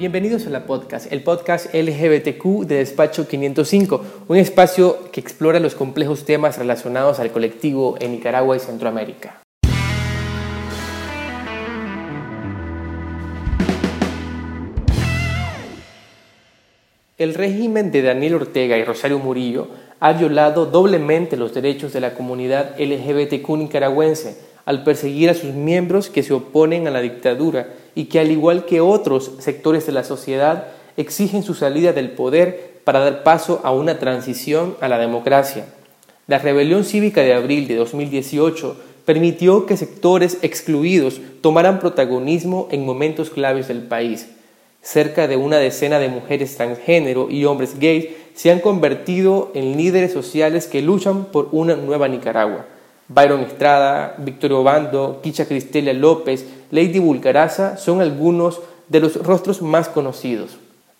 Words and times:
Bienvenidos 0.00 0.46
a 0.46 0.48
la 0.48 0.64
podcast, 0.64 1.12
el 1.12 1.22
podcast 1.22 1.74
LGBTQ 1.74 2.64
de 2.64 2.76
Despacho 2.76 3.28
505, 3.28 4.02
un 4.28 4.36
espacio 4.38 5.10
que 5.12 5.20
explora 5.20 5.60
los 5.60 5.74
complejos 5.74 6.24
temas 6.24 6.56
relacionados 6.56 7.20
al 7.20 7.30
colectivo 7.32 7.98
en 8.00 8.12
Nicaragua 8.12 8.56
y 8.56 8.60
Centroamérica. 8.60 9.42
El 17.18 17.34
régimen 17.34 17.92
de 17.92 18.00
Daniel 18.00 18.36
Ortega 18.36 18.78
y 18.78 18.84
Rosario 18.84 19.18
Murillo 19.18 19.68
ha 20.00 20.14
violado 20.14 20.64
doblemente 20.64 21.36
los 21.36 21.52
derechos 21.52 21.92
de 21.92 22.00
la 22.00 22.14
comunidad 22.14 22.74
LGBTQ 22.80 23.50
nicaragüense 23.50 24.38
al 24.64 24.82
perseguir 24.82 25.28
a 25.28 25.34
sus 25.34 25.52
miembros 25.52 26.08
que 26.08 26.22
se 26.22 26.32
oponen 26.32 26.86
a 26.86 26.90
la 26.90 27.02
dictadura 27.02 27.74
y 27.94 28.04
que 28.04 28.20
al 28.20 28.30
igual 28.30 28.66
que 28.66 28.80
otros 28.80 29.32
sectores 29.38 29.86
de 29.86 29.92
la 29.92 30.04
sociedad 30.04 30.68
exigen 30.96 31.42
su 31.42 31.54
salida 31.54 31.92
del 31.92 32.10
poder 32.10 32.80
para 32.84 33.00
dar 33.00 33.22
paso 33.22 33.60
a 33.64 33.72
una 33.72 33.98
transición 33.98 34.76
a 34.80 34.88
la 34.88 34.98
democracia. 34.98 35.66
La 36.26 36.38
rebelión 36.38 36.84
cívica 36.84 37.22
de 37.22 37.34
abril 37.34 37.66
de 37.68 37.76
2018 37.76 38.76
permitió 39.04 39.66
que 39.66 39.76
sectores 39.76 40.38
excluidos 40.42 41.20
tomaran 41.40 41.80
protagonismo 41.80 42.68
en 42.70 42.84
momentos 42.84 43.30
claves 43.30 43.68
del 43.68 43.82
país. 43.82 44.28
Cerca 44.82 45.26
de 45.26 45.36
una 45.36 45.58
decena 45.58 45.98
de 45.98 46.08
mujeres 46.08 46.56
transgénero 46.56 47.28
y 47.30 47.44
hombres 47.44 47.78
gays 47.78 48.06
se 48.34 48.50
han 48.50 48.60
convertido 48.60 49.50
en 49.54 49.76
líderes 49.76 50.12
sociales 50.12 50.66
que 50.66 50.80
luchan 50.80 51.26
por 51.26 51.48
una 51.52 51.76
nueva 51.76 52.08
Nicaragua. 52.08 52.66
Byron 53.12 53.40
Estrada, 53.40 54.14
Victorio 54.18 54.60
Obando, 54.60 55.20
Kicha 55.20 55.46
Cristelia 55.46 55.92
López, 55.92 56.46
Lady 56.70 57.00
Bulcaraza 57.00 57.76
son 57.76 58.00
algunos 58.00 58.60
de 58.88 59.00
los 59.00 59.16
rostros 59.16 59.62
más 59.62 59.88
conocidos. 59.88 60.58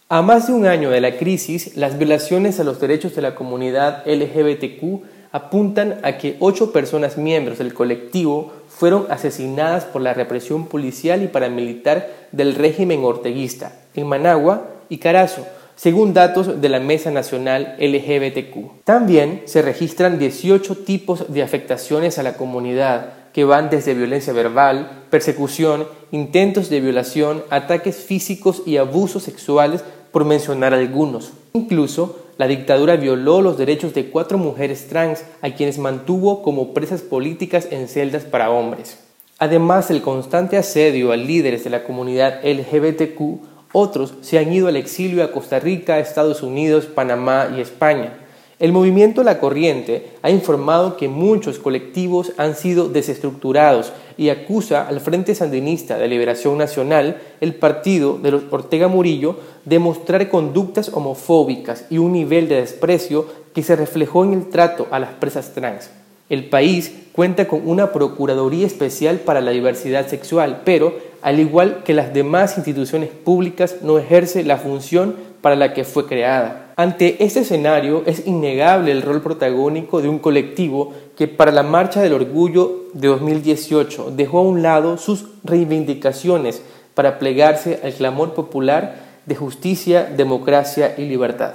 A 0.09 0.21
más 0.21 0.49
de 0.49 0.53
un 0.53 0.67
año 0.67 0.91
de 0.91 1.01
la 1.01 1.17
crisis, 1.19 1.77
las 1.77 1.99
violaciones 1.99 2.59
a 2.59 2.65
los 2.65 2.81
derechos 2.81 3.15
de 3.15 3.23
la 3.23 3.37
comunidad 3.37 4.03
LGBTQ 4.07 5.05
apuntan 5.31 6.01
a 6.03 6.19
que 6.19 6.37
ocho 6.41 6.73
personas 6.73 7.17
miembros 7.17 7.59
del 7.59 7.73
colectivo 7.73 8.53
fueron 8.67 9.07
asesinadas 9.09 9.85
por 9.85 10.03
la 10.03 10.13
represión 10.13 10.67
policial 10.67 11.23
y 11.23 11.29
paramilitar 11.29 12.11
del 12.33 12.57
régimen 12.57 13.05
orteguista 13.05 13.77
en 13.95 14.09
Managua 14.09 14.67
y 14.89 14.99
Carazo, 14.99 15.47
según 15.81 16.13
datos 16.13 16.61
de 16.61 16.69
la 16.69 16.79
Mesa 16.79 17.11
Nacional 17.11 17.75
LGBTQ. 17.79 18.85
También 18.85 19.41
se 19.47 19.63
registran 19.63 20.19
18 20.19 20.77
tipos 20.77 21.33
de 21.33 21.43
afectaciones 21.43 22.19
a 22.19 22.23
la 22.23 22.35
comunidad 22.35 23.15
que 23.33 23.45
van 23.45 23.71
desde 23.71 23.95
violencia 23.95 24.35
verbal, 24.35 25.05
persecución, 25.09 25.87
intentos 26.11 26.69
de 26.69 26.81
violación, 26.83 27.45
ataques 27.49 27.97
físicos 27.97 28.63
y 28.67 28.77
abusos 28.77 29.23
sexuales, 29.23 29.83
por 30.13 30.27
mencionar 30.27 30.75
algunos. 30.75 31.33
Incluso 31.55 32.27
la 32.37 32.47
dictadura 32.47 32.97
violó 32.97 33.41
los 33.41 33.57
derechos 33.57 33.95
de 33.95 34.11
cuatro 34.11 34.37
mujeres 34.37 34.87
trans 34.87 35.25
a 35.41 35.49
quienes 35.55 35.79
mantuvo 35.79 36.43
como 36.43 36.75
presas 36.75 37.01
políticas 37.01 37.69
en 37.71 37.89
celdas 37.89 38.25
para 38.25 38.51
hombres. 38.51 38.99
Además, 39.39 39.91
el 39.91 40.03
constante 40.03 40.59
asedio 40.59 41.11
a 41.11 41.17
líderes 41.17 41.65
de 41.65 41.71
la 41.71 41.85
comunidad 41.85 42.41
LGBTQ 42.45 43.60
otros 43.73 44.15
se 44.21 44.39
han 44.39 44.53
ido 44.53 44.69
al 44.69 44.77
exilio 44.77 45.23
a 45.23 45.33
Costa 45.33 45.61
Rica, 45.61 45.99
Estados 45.99 46.43
Unidos, 46.43 46.87
Panamá 46.87 47.53
y 47.57 47.61
España. 47.61 48.15
El 48.59 48.73
movimiento 48.73 49.23
La 49.23 49.41
Corriente 49.41 50.11
ha 50.21 50.31
informado 50.31 50.99
que 50.99 51.09
muchos 51.09 51.59
colectivos 51.59 52.33
han 52.37 52.55
sido 52.55 52.91
desestructurados 52.91 53.93
y 54.19 54.29
acusa 54.29 54.87
al 54.87 55.01
Frente 55.01 55.35
Sandinista 55.35 55.97
de 55.97 56.09
Liberación 56.09 56.59
Nacional, 56.59 57.23
el 57.41 57.55
partido 57.55 58.19
de 58.19 58.33
los 58.33 58.43
Ortega 58.51 58.87
Murillo, 58.87 59.37
de 59.65 59.79
mostrar 59.79 60.29
conductas 60.29 60.91
homofóbicas 60.93 61.87
y 61.89 61.97
un 61.97 62.13
nivel 62.13 62.49
de 62.49 62.57
desprecio 62.57 63.27
que 63.55 63.63
se 63.63 63.77
reflejó 63.77 64.25
en 64.25 64.35
el 64.35 64.51
trato 64.51 64.89
a 64.91 64.99
las 64.99 65.15
presas 65.15 65.55
trans. 65.55 65.89
El 66.29 66.51
país 66.51 66.93
cuenta 67.13 67.49
con 67.49 67.67
una 67.67 67.93
Procuraduría 67.93 68.67
Especial 68.67 69.21
para 69.21 69.41
la 69.41 69.53
Diversidad 69.53 70.07
Sexual, 70.07 70.63
pero, 70.67 70.95
al 71.23 71.41
igual 71.41 71.83
que 71.85 71.95
las 71.95 72.13
demás 72.13 72.57
instituciones 72.57 73.11
públicas, 73.11 73.77
no 73.83 73.99
ejerce 73.99 74.45
la 74.45 74.57
función 74.57 75.17
para 75.41 75.57
la 75.57 75.73
que 75.73 75.85
fue 75.85 76.07
creada. 76.07 76.73
Ante 76.77 77.23
este 77.23 77.41
escenario 77.41 78.03
es 78.07 78.27
innegable 78.27 78.93
el 78.93 79.03
rol 79.03 79.21
protagónico 79.21 80.01
de 80.01 80.09
un 80.09 80.19
colectivo 80.19 80.95
que 81.17 81.29
para 81.29 81.53
la 81.53 81.63
Marcha 81.63 82.01
del 82.01 82.15
Orgullo 82.15 82.87
de 82.95 83.09
2018 83.09 84.13
dejó 84.17 84.39
a 84.39 84.43
un 84.43 84.63
lado 84.63 84.97
sus 84.97 85.27
reivindicaciones 85.45 86.63
para 86.95 87.19
plegarse 87.19 87.81
al 87.83 87.93
clamor 87.93 88.35
popular 88.35 88.97
de 89.27 89.35
justicia, 89.35 90.05
democracia 90.05 90.95
y 90.97 91.03
libertad. 91.03 91.53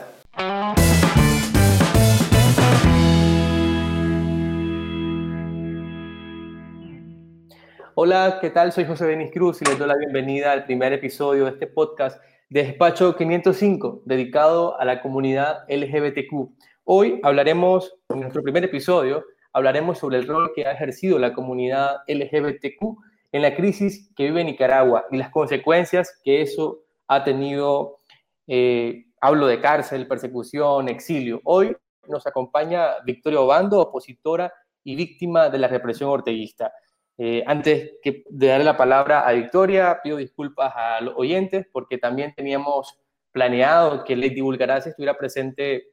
Hola, 7.97 8.39
¿qué 8.41 8.49
tal? 8.49 8.73
Soy 8.73 8.83
José 8.83 9.05
Denis 9.05 9.31
Cruz 9.31 9.61
y 9.61 9.65
les 9.65 9.79
doy 9.79 9.87
la 9.87 9.95
bienvenida 9.95 10.51
al 10.51 10.65
primer 10.65 10.91
episodio 10.91 11.45
de 11.45 11.51
este 11.51 11.65
podcast 11.65 12.21
de 12.49 12.63
Despacho 12.63 13.15
505, 13.15 14.01
dedicado 14.03 14.77
a 14.77 14.83
la 14.83 15.01
comunidad 15.01 15.59
LGBTQ. 15.69 16.49
Hoy 16.83 17.21
hablaremos, 17.23 17.95
en 18.09 18.19
nuestro 18.19 18.43
primer 18.43 18.65
episodio, 18.65 19.23
hablaremos 19.53 19.97
sobre 19.97 20.17
el 20.17 20.27
rol 20.27 20.51
que 20.53 20.65
ha 20.65 20.73
ejercido 20.73 21.19
la 21.19 21.33
comunidad 21.33 21.99
LGBTQ 22.09 22.97
en 23.31 23.41
la 23.41 23.55
crisis 23.55 24.11
que 24.13 24.25
vive 24.25 24.43
Nicaragua 24.43 25.05
y 25.09 25.15
las 25.15 25.29
consecuencias 25.29 26.19
que 26.21 26.41
eso 26.41 26.81
ha 27.07 27.23
tenido. 27.23 28.01
Eh, 28.45 29.05
hablo 29.21 29.47
de 29.47 29.61
cárcel, 29.61 30.05
persecución, 30.05 30.89
exilio. 30.89 31.39
Hoy 31.45 31.73
nos 32.09 32.27
acompaña 32.27 32.99
Victoria 33.05 33.39
Obando, 33.39 33.79
opositora 33.79 34.51
y 34.83 34.97
víctima 34.97 35.49
de 35.49 35.59
la 35.59 35.69
represión 35.69 36.09
orteguista. 36.09 36.73
Eh, 37.17 37.43
antes 37.47 37.93
que 38.01 38.25
de 38.29 38.47
darle 38.47 38.65
la 38.65 38.75
palabra 38.75 39.27
a 39.27 39.31
Victoria, 39.31 39.99
pido 40.03 40.17
disculpas 40.17 40.73
a 40.75 41.01
los 41.01 41.13
oyentes 41.17 41.65
porque 41.71 41.97
también 41.97 42.33
teníamos 42.35 42.99
planeado 43.31 44.03
que 44.03 44.15
Lady 44.15 44.41
Bulgaraz 44.41 44.87
estuviera 44.87 45.17
presente 45.17 45.91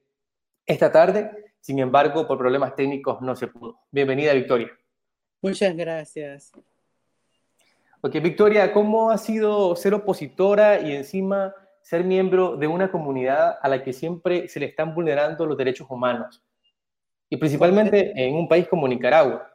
esta 0.67 0.91
tarde. 0.91 1.31
Sin 1.61 1.79
embargo, 1.79 2.27
por 2.27 2.39
problemas 2.39 2.75
técnicos 2.75 3.21
no 3.21 3.37
se 3.37 3.47
pudo. 3.47 3.79
Bienvenida, 3.91 4.33
Victoria. 4.33 4.71
Muchas 5.41 5.77
gracias. 5.77 6.53
Ok, 8.01 8.15
Victoria, 8.21 8.73
¿cómo 8.73 9.11
ha 9.11 9.19
sido 9.19 9.77
ser 9.77 9.95
opositora 9.95 10.81
y 10.81 10.93
encima 10.97 11.55
ser 11.83 12.03
miembro 12.03 12.57
de 12.57 12.67
una 12.67 12.91
comunidad 12.91 13.59
a 13.63 13.69
la 13.69 13.85
que 13.85 13.93
siempre 13.93 14.49
se 14.49 14.59
le 14.59 14.67
están 14.67 14.93
vulnerando 14.93 15.47
los 15.47 15.57
derechos 15.57 15.87
humanos? 15.89 16.43
Y 17.31 17.37
principalmente 17.37 18.13
en 18.17 18.35
un 18.35 18.49
país 18.49 18.67
como 18.67 18.89
Nicaragua. 18.89 19.52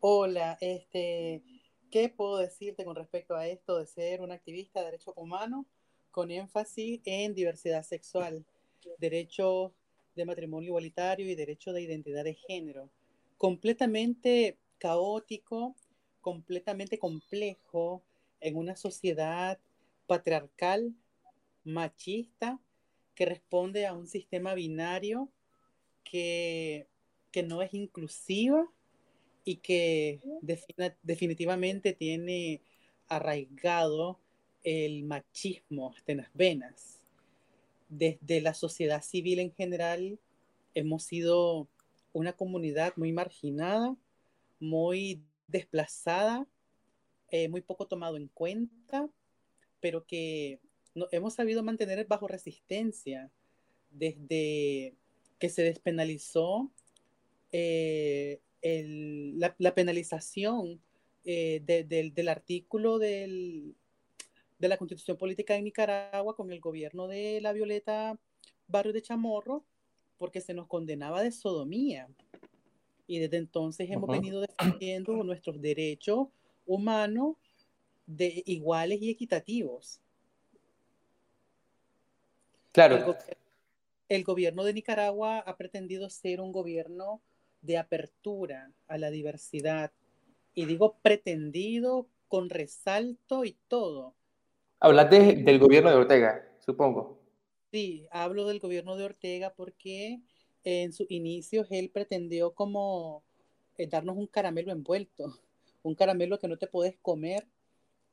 Hola, 0.00 0.58
este, 0.60 1.42
¿qué 1.90 2.10
puedo 2.10 2.36
decirte 2.36 2.84
con 2.84 2.94
respecto 2.94 3.34
a 3.34 3.46
esto 3.46 3.78
de 3.78 3.86
ser 3.86 4.20
un 4.20 4.30
activista 4.30 4.80
de 4.80 4.86
derechos 4.86 5.14
humanos 5.16 5.64
con 6.10 6.30
énfasis 6.30 7.00
en 7.06 7.34
diversidad 7.34 7.82
sexual, 7.82 8.44
derecho 8.98 9.72
de 10.14 10.26
matrimonio 10.26 10.68
igualitario 10.68 11.26
y 11.26 11.34
derecho 11.34 11.72
de 11.72 11.80
identidad 11.80 12.24
de 12.24 12.34
género? 12.34 12.90
Completamente 13.38 14.58
caótico, 14.76 15.74
completamente 16.20 16.98
complejo 16.98 18.02
en 18.40 18.56
una 18.56 18.76
sociedad 18.76 19.58
patriarcal, 20.06 20.94
machista, 21.64 22.60
que 23.14 23.24
responde 23.24 23.86
a 23.86 23.94
un 23.94 24.06
sistema 24.06 24.52
binario 24.52 25.30
que, 26.04 26.86
que 27.32 27.42
no 27.42 27.62
es 27.62 27.72
inclusiva 27.72 28.70
y 29.46 29.58
que 29.58 30.20
definitivamente 31.04 31.92
tiene 31.92 32.60
arraigado 33.06 34.18
el 34.64 35.04
machismo 35.04 35.90
hasta 35.90 36.10
en 36.12 36.18
las 36.18 36.34
venas. 36.34 37.00
Desde 37.88 38.40
la 38.40 38.54
sociedad 38.54 39.02
civil 39.02 39.38
en 39.38 39.52
general 39.52 40.18
hemos 40.74 41.04
sido 41.04 41.68
una 42.12 42.32
comunidad 42.32 42.94
muy 42.96 43.12
marginada, 43.12 43.96
muy 44.58 45.22
desplazada, 45.46 46.44
eh, 47.30 47.48
muy 47.48 47.60
poco 47.60 47.86
tomado 47.86 48.16
en 48.16 48.26
cuenta, 48.26 49.08
pero 49.78 50.04
que 50.06 50.58
no, 50.96 51.06
hemos 51.12 51.34
sabido 51.34 51.62
mantener 51.62 52.04
bajo 52.08 52.26
resistencia 52.26 53.30
desde 53.92 54.96
que 55.38 55.48
se 55.50 55.62
despenalizó 55.62 56.72
eh, 57.52 58.40
la, 59.58 59.74
penalización 59.74 60.80
eh, 61.24 61.62
del 61.64 62.28
artículo 62.28 62.98
de 62.98 63.74
la 64.58 64.76
Constitución 64.76 65.16
Política 65.16 65.54
de 65.54 65.62
Nicaragua 65.62 66.36
con 66.36 66.52
el 66.52 66.60
gobierno 66.60 67.08
de 67.08 67.40
la 67.40 67.52
Violeta 67.52 68.18
Barrio 68.68 68.92
de 68.92 69.02
Chamorro, 69.02 69.64
porque 70.18 70.40
se 70.40 70.54
nos 70.54 70.66
condenaba 70.66 71.22
de 71.22 71.30
sodomía. 71.30 72.08
Y 73.06 73.20
desde 73.20 73.36
entonces 73.36 73.88
hemos 73.90 74.10
venido 74.10 74.40
defendiendo 74.40 75.12
nuestros 75.22 75.60
derechos 75.60 76.28
humanos 76.66 77.36
de 78.06 78.42
iguales 78.46 79.00
y 79.00 79.10
equitativos. 79.10 80.00
Claro. 82.72 83.16
el 84.10 84.22
gobierno 84.22 84.62
de 84.62 84.74
Nicaragua 84.74 85.38
ha 85.38 85.56
pretendido 85.56 86.10
ser 86.10 86.42
un 86.42 86.52
gobierno 86.52 87.22
de 87.66 87.78
apertura 87.78 88.72
a 88.88 88.98
la 88.98 89.10
diversidad. 89.10 89.92
Y 90.54 90.64
digo 90.64 90.96
pretendido 91.02 92.08
con 92.28 92.48
resalto 92.48 93.44
y 93.44 93.56
todo. 93.68 94.14
Hablas 94.80 95.10
del 95.10 95.58
gobierno 95.58 95.90
de 95.90 95.96
Ortega, 95.96 96.48
supongo. 96.64 97.20
Sí, 97.70 98.06
hablo 98.10 98.46
del 98.46 98.60
gobierno 98.60 98.96
de 98.96 99.04
Ortega 99.04 99.52
porque 99.54 100.20
en 100.64 100.92
sus 100.92 101.10
inicios 101.10 101.66
él 101.70 101.90
pretendió 101.90 102.52
como 102.54 103.22
eh, 103.78 103.86
darnos 103.86 104.16
un 104.16 104.26
caramelo 104.26 104.72
envuelto, 104.72 105.38
un 105.82 105.94
caramelo 105.94 106.38
que 106.38 106.48
no 106.48 106.56
te 106.56 106.66
puedes 106.66 106.96
comer 106.98 107.46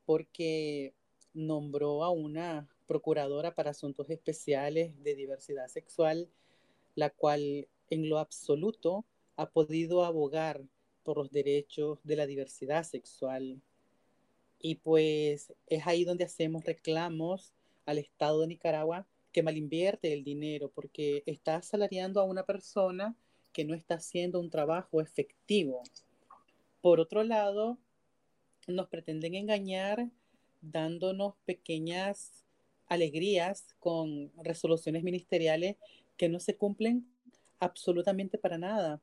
porque 0.06 0.94
nombró 1.34 2.04
a 2.04 2.10
una 2.10 2.68
procuradora 2.88 3.56
para 3.56 3.72
asuntos 3.72 4.10
especiales 4.10 5.02
de 5.04 5.16
diversidad 5.16 5.68
sexual, 5.68 6.30
la 6.96 7.10
cual 7.10 7.68
en 7.90 8.10
lo 8.10 8.20
absoluto 8.20 9.06
ha 9.36 9.50
podido 9.50 10.06
abogar 10.06 10.62
por 11.04 11.18
los 11.18 11.32
derechos 11.32 12.00
de 12.04 12.16
la 12.16 12.26
diversidad 12.26 12.84
sexual. 12.84 13.62
Y 14.60 14.76
pues 14.76 15.54
es 15.68 15.88
ahí 15.88 16.06
donde 16.06 16.24
hacemos 16.24 16.64
reclamos 16.64 17.54
al 17.86 17.98
Estado 17.98 18.42
de 18.42 18.48
Nicaragua 18.48 19.06
que 19.32 19.44
malinvierte 19.44 20.14
el 20.14 20.24
dinero 20.24 20.72
porque 20.74 21.24
está 21.26 21.56
asalariando 21.58 22.22
a 22.22 22.24
una 22.24 22.44
persona 22.44 23.16
que 23.52 23.66
no 23.66 23.74
está 23.74 23.96
haciendo 23.96 24.40
un 24.40 24.50
trabajo 24.50 25.02
efectivo. 25.02 25.84
Por 26.82 27.00
otro 27.00 27.24
lado, 27.24 27.78
nos 28.68 28.88
pretenden 28.88 29.36
engañar 29.36 30.10
dándonos 30.62 31.36
pequeñas 31.46 32.46
alegrías 32.88 33.76
con 33.80 34.32
resoluciones 34.44 35.04
ministeriales 35.04 35.78
que 36.16 36.30
no 36.30 36.40
se 36.40 36.56
cumplen 36.56 37.08
absolutamente 37.60 38.38
para 38.38 38.58
nada. 38.58 39.02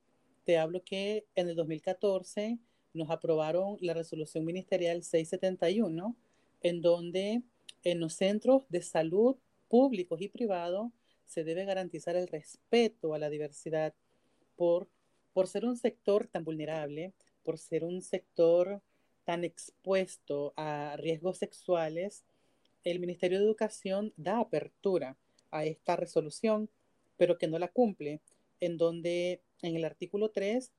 Te 0.50 0.58
hablo 0.58 0.82
que 0.82 1.28
en 1.36 1.48
el 1.48 1.54
2014 1.54 2.58
nos 2.92 3.08
aprobaron 3.08 3.76
la 3.80 3.94
resolución 3.94 4.44
ministerial 4.44 5.04
671, 5.04 6.16
en 6.62 6.82
donde 6.82 7.42
en 7.84 8.00
los 8.00 8.14
centros 8.14 8.64
de 8.68 8.82
salud 8.82 9.36
públicos 9.68 10.20
y 10.20 10.26
privados 10.26 10.90
se 11.24 11.44
debe 11.44 11.66
garantizar 11.66 12.16
el 12.16 12.26
respeto 12.26 13.14
a 13.14 13.20
la 13.20 13.30
diversidad 13.30 13.94
por, 14.56 14.88
por 15.32 15.46
ser 15.46 15.64
un 15.64 15.76
sector 15.76 16.26
tan 16.26 16.42
vulnerable, 16.42 17.12
por 17.44 17.56
ser 17.56 17.84
un 17.84 18.02
sector 18.02 18.82
tan 19.22 19.44
expuesto 19.44 20.52
a 20.56 20.96
riesgos 20.96 21.38
sexuales, 21.38 22.24
el 22.82 22.98
Ministerio 22.98 23.38
de 23.38 23.44
Educación 23.44 24.12
da 24.16 24.40
apertura 24.40 25.16
a 25.52 25.64
esta 25.64 25.94
resolución, 25.94 26.68
pero 27.16 27.38
que 27.38 27.46
no 27.46 27.60
la 27.60 27.68
cumple, 27.68 28.20
en 28.58 28.78
donde 28.78 29.42
en 29.62 29.76
el 29.76 29.84
artículo 29.84 30.30
3 30.30 30.70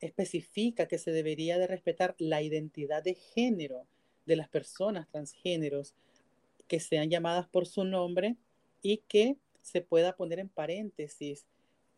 especifica 0.00 0.88
que 0.88 0.98
se 0.98 1.12
debería 1.12 1.58
de 1.58 1.66
respetar 1.66 2.14
la 2.18 2.42
identidad 2.42 3.02
de 3.02 3.14
género 3.14 3.86
de 4.26 4.36
las 4.36 4.48
personas 4.48 5.08
transgéneros 5.08 5.94
que 6.68 6.80
sean 6.80 7.10
llamadas 7.10 7.48
por 7.48 7.66
su 7.66 7.84
nombre 7.84 8.36
y 8.82 8.98
que 9.08 9.36
se 9.62 9.82
pueda 9.82 10.16
poner 10.16 10.38
en 10.38 10.48
paréntesis 10.48 11.44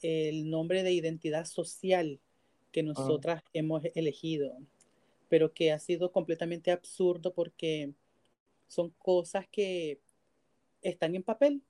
el 0.02 0.50
nombre 0.50 0.82
de 0.82 0.92
identidad 0.92 1.44
social 1.44 2.18
que 2.72 2.80
ah. 2.80 2.84
nosotras 2.84 3.42
hemos 3.52 3.84
elegido, 3.94 4.56
pero 5.28 5.52
que 5.52 5.72
ha 5.72 5.78
sido 5.78 6.10
completamente 6.10 6.70
absurdo 6.70 7.32
porque 7.32 7.92
son 8.66 8.90
cosas 8.98 9.46
que 9.48 10.00
están 10.80 11.14
en 11.14 11.22
papel, 11.22 11.62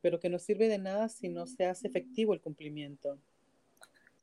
pero 0.00 0.18
que 0.18 0.28
no 0.28 0.38
sirve 0.38 0.68
de 0.68 0.78
nada 0.78 1.08
si 1.08 1.28
no 1.28 1.46
se 1.46 1.66
hace 1.66 1.86
efectivo 1.86 2.34
el 2.34 2.40
cumplimiento. 2.40 3.18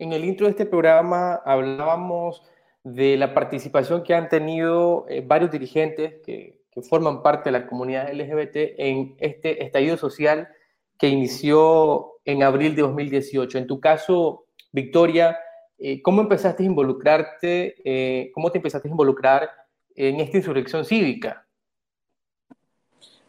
En 0.04 0.12
el 0.12 0.26
intro 0.26 0.48
de 0.48 0.52
este 0.52 0.66
programa 0.66 1.36
hablábamos 1.46 2.44
de 2.84 3.16
la 3.16 3.34
participación 3.34 4.04
que 4.04 4.14
han 4.14 4.28
tenido 4.28 5.06
eh, 5.08 5.24
varios 5.26 5.50
dirigentes 5.50 6.16
que, 6.26 6.62
forman 6.90 7.24
parte 7.24 7.50
de 7.50 7.60
la 7.60 7.68
comunidad 7.68 8.12
LGBT 8.12 8.76
en 8.80 9.16
este 9.20 9.64
estallido 9.64 9.96
social 9.96 10.50
que 10.98 11.08
inició 11.08 12.16
en 12.26 12.44
abril 12.44 12.76
de 12.76 12.82
2018. 12.82 13.60
En 13.60 13.68
tu 13.68 13.80
caso, 13.80 14.48
Victoria, 14.74 15.38
eh, 15.78 16.02
¿cómo 16.02 16.22
empezaste 16.22 16.64
a 16.64 16.66
involucrarte, 16.66 17.76
eh, 17.86 18.30
cómo 18.34 18.52
te 18.52 18.58
empezaste 18.58 18.90
a 18.90 18.92
involucrar 18.92 19.50
en 19.96 20.20
esta 20.20 20.36
insurrección 20.36 20.84
cívica? 20.84 21.48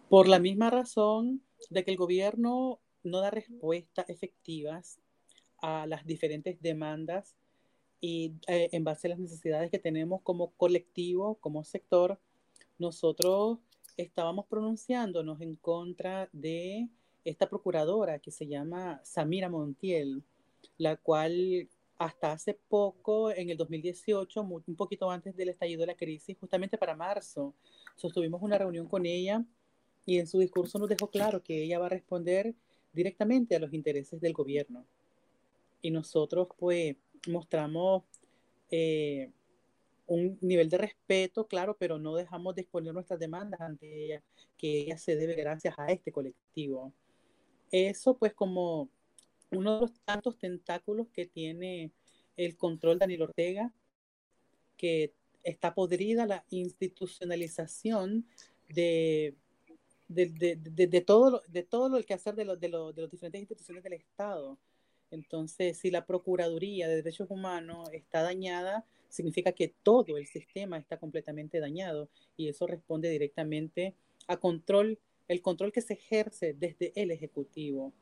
Por 0.08 0.26
la 0.26 0.40
misma 0.40 0.70
razón 0.70 1.40
de 1.70 1.84
que 1.84 1.92
el 1.92 1.98
gobierno 1.98 2.80
no 3.04 3.20
da 3.20 3.30
respuestas 3.30 4.10
efectivas 4.10 4.98
a 5.60 5.86
las 5.86 6.06
diferentes 6.06 6.60
demandas 6.60 7.34
y 8.00 8.34
eh, 8.48 8.68
en 8.72 8.84
base 8.84 9.06
a 9.06 9.10
las 9.10 9.18
necesidades 9.18 9.70
que 9.70 9.78
tenemos 9.78 10.20
como 10.22 10.50
colectivo, 10.56 11.36
como 11.36 11.64
sector, 11.64 12.18
nosotros 12.78 13.58
estábamos 13.96 14.46
pronunciándonos 14.46 15.40
en 15.40 15.56
contra 15.56 16.28
de 16.32 16.88
esta 17.24 17.48
procuradora 17.48 18.18
que 18.18 18.30
se 18.30 18.46
llama 18.46 19.00
Samira 19.04 19.48
Montiel, 19.48 20.22
la 20.76 20.96
cual 20.96 21.68
hasta 21.96 22.32
hace 22.32 22.54
poco, 22.68 23.30
en 23.30 23.50
el 23.50 23.56
2018, 23.56 24.42
un 24.42 24.76
poquito 24.76 25.10
antes 25.10 25.36
del 25.36 25.50
estallido 25.50 25.80
de 25.80 25.86
la 25.86 25.96
crisis, 25.96 26.36
justamente 26.38 26.76
para 26.76 26.96
marzo, 26.96 27.54
sostuvimos 27.94 28.42
una 28.42 28.58
reunión 28.58 28.86
con 28.86 29.06
ella 29.06 29.44
y 30.04 30.18
en 30.18 30.26
su 30.26 30.38
discurso 30.40 30.78
nos 30.78 30.88
dejó 30.88 31.08
claro 31.08 31.42
que 31.42 31.62
ella 31.62 31.78
va 31.78 31.86
a 31.86 31.90
responder 31.90 32.54
directamente 32.92 33.56
a 33.56 33.60
los 33.60 33.72
intereses 33.72 34.20
del 34.20 34.32
gobierno 34.34 34.84
y 35.84 35.90
nosotros 35.90 36.48
pues 36.56 36.96
mostramos 37.28 38.04
eh, 38.70 39.30
un 40.06 40.38
nivel 40.40 40.70
de 40.70 40.78
respeto, 40.78 41.46
claro, 41.46 41.76
pero 41.78 41.98
no 41.98 42.16
dejamos 42.16 42.54
de 42.54 42.62
exponer 42.62 42.94
nuestras 42.94 43.20
demandas 43.20 43.60
ante 43.60 44.06
ella, 44.06 44.22
que 44.56 44.80
ella 44.80 44.96
se 44.96 45.14
debe 45.14 45.34
gracias 45.34 45.74
a 45.76 45.88
este 45.88 46.10
colectivo. 46.10 46.94
Eso 47.70 48.16
pues 48.16 48.32
como 48.32 48.88
uno 49.50 49.74
de 49.74 49.80
los 49.82 50.00
tantos 50.00 50.38
tentáculos 50.38 51.08
que 51.12 51.26
tiene 51.26 51.92
el 52.38 52.56
control 52.56 52.94
de 52.94 53.00
Daniel 53.00 53.22
Ortega, 53.22 53.70
que 54.78 55.12
está 55.42 55.74
podrida 55.74 56.24
la 56.24 56.46
institucionalización 56.48 58.26
de, 58.70 59.34
de, 60.08 61.04
todo, 61.06 61.42
de 61.46 61.62
todo 61.62 61.90
lo 61.90 62.02
que 62.02 62.14
hacer 62.14 62.36
de, 62.36 62.46
de, 62.46 62.68
de 62.70 63.02
las 63.02 63.10
diferentes 63.10 63.42
instituciones 63.42 63.84
del 63.84 63.92
Estado. 63.92 64.58
Entonces, 65.14 65.78
si 65.78 65.90
la 65.90 66.06
Procuraduría 66.06 66.88
de 66.88 66.96
Derechos 66.96 67.30
Humanos 67.30 67.88
está 67.92 68.22
dañada, 68.22 68.84
significa 69.08 69.52
que 69.52 69.68
todo 69.82 70.18
el 70.18 70.26
sistema 70.26 70.76
está 70.76 70.98
completamente 70.98 71.60
dañado 71.60 72.08
y 72.36 72.48
eso 72.48 72.66
responde 72.66 73.08
directamente 73.08 73.94
a 74.26 74.38
control, 74.38 74.98
el 75.28 75.40
control 75.40 75.72
que 75.72 75.82
se 75.82 75.94
ejerce 75.94 76.54
desde 76.54 76.92
el 76.96 77.12
Ejecutivo. 77.12 77.92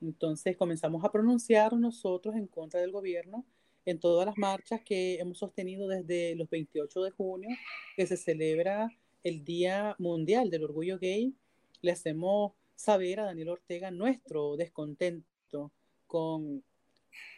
Entonces 0.00 0.56
comenzamos 0.56 1.04
a 1.04 1.12
pronunciar 1.12 1.74
nosotros 1.74 2.34
en 2.36 2.46
contra 2.46 2.80
del 2.80 2.90
gobierno 2.90 3.44
en 3.84 4.00
todas 4.00 4.26
las 4.26 4.36
marchas 4.36 4.80
que 4.82 5.18
hemos 5.18 5.38
sostenido 5.38 5.86
desde 5.88 6.34
los 6.34 6.50
28 6.50 7.02
de 7.02 7.10
junio, 7.12 7.50
que 7.96 8.06
se 8.06 8.16
celebra 8.16 8.88
el 9.22 9.44
Día 9.44 9.94
Mundial 9.98 10.50
del 10.50 10.64
Orgullo 10.64 10.98
Gay. 10.98 11.34
Le 11.82 11.92
hacemos 11.92 12.52
saber 12.74 13.20
a 13.20 13.26
Daniel 13.26 13.50
Ortega 13.50 13.90
nuestro 13.90 14.56
descontento 14.56 15.70
con, 16.06 16.62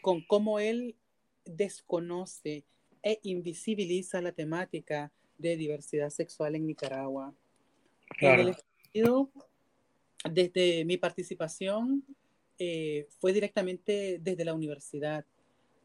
con 0.03 0.23
cómo 0.23 0.59
él 0.59 0.97
desconoce 1.45 2.65
e 3.03 3.21
invisibiliza 3.23 4.21
la 4.21 4.33
temática 4.33 5.13
de 5.39 5.57
diversidad 5.57 6.11
sexual 6.11 6.55
en 6.55 6.67
Nicaragua. 6.67 7.35
En 8.21 8.41
el 8.41 8.49
estudio, 8.49 9.31
desde 10.31 10.85
mi 10.85 10.97
participación, 10.97 12.05
eh, 12.59 13.07
fue 13.21 13.33
directamente 13.33 14.19
desde 14.21 14.45
la 14.45 14.55
universidad, 14.55 15.25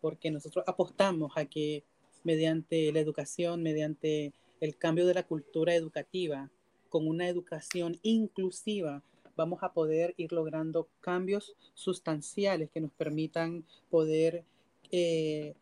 porque 0.01 0.31
nosotros 0.31 0.65
apostamos 0.67 1.31
a 1.35 1.45
que 1.45 1.83
mediante 2.23 2.91
la 2.91 2.99
educación, 2.99 3.61
mediante 3.61 4.33
el 4.59 4.77
cambio 4.77 5.05
de 5.05 5.13
la 5.13 5.23
cultura 5.23 5.75
educativa, 5.75 6.49
con 6.89 7.07
una 7.07 7.27
educación 7.27 7.99
inclusiva, 8.01 9.03
vamos 9.35 9.63
a 9.63 9.73
poder 9.73 10.13
ir 10.17 10.31
logrando 10.31 10.87
cambios 11.01 11.55
sustanciales 11.73 12.69
que 12.69 12.81
nos 12.81 12.91
permitan 12.91 13.65
poder, 13.89 14.43
eh, 14.91 15.55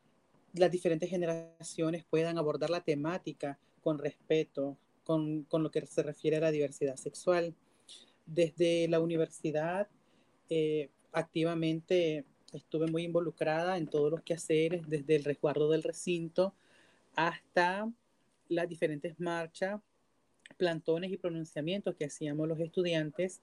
las 0.54 0.72
diferentes 0.72 1.10
generaciones 1.10 2.06
puedan 2.10 2.38
abordar 2.38 2.70
la 2.70 2.84
temática 2.84 3.58
con 3.82 4.00
respeto, 4.00 4.78
con, 5.04 5.44
con, 5.44 5.64
lo 5.64 5.72
que 5.72 5.86
se 5.86 6.04
refiere 6.04 6.38
a 6.38 6.42
la 6.42 6.52
diversidad 6.52 6.96
sexual. 6.96 7.56
Desde 8.26 8.88
la 8.88 9.00
universidad, 9.00 9.88
eh, 10.50 10.90
activamente 11.14 12.26
estuve 12.54 12.88
muy 12.88 13.04
involucrada 13.04 13.78
en 13.78 13.88
todos 13.88 14.12
los 14.12 14.22
quehaceres, 14.22 14.88
desde 14.90 15.16
el 15.16 15.24
resguardo 15.24 15.70
del 15.70 15.84
recinto 15.84 16.54
hasta 17.16 17.90
las 18.50 18.68
diferentes 18.68 19.20
marchas, 19.20 19.82
plantones 20.54 21.12
y 21.12 21.18
pronunciamientos 21.18 21.96
que 21.96 22.06
hacíamos 22.06 22.48
los 22.48 22.60
estudiantes 22.60 23.42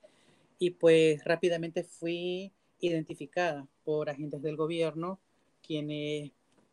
y 0.59 0.71
pues 0.71 1.25
rápidamente 1.25 1.85
fui 1.85 2.53
identificada 2.81 3.67
por 3.85 4.11
agentes 4.11 4.43
del 4.43 4.57
gobierno 4.57 5.19
quienes 5.63 6.31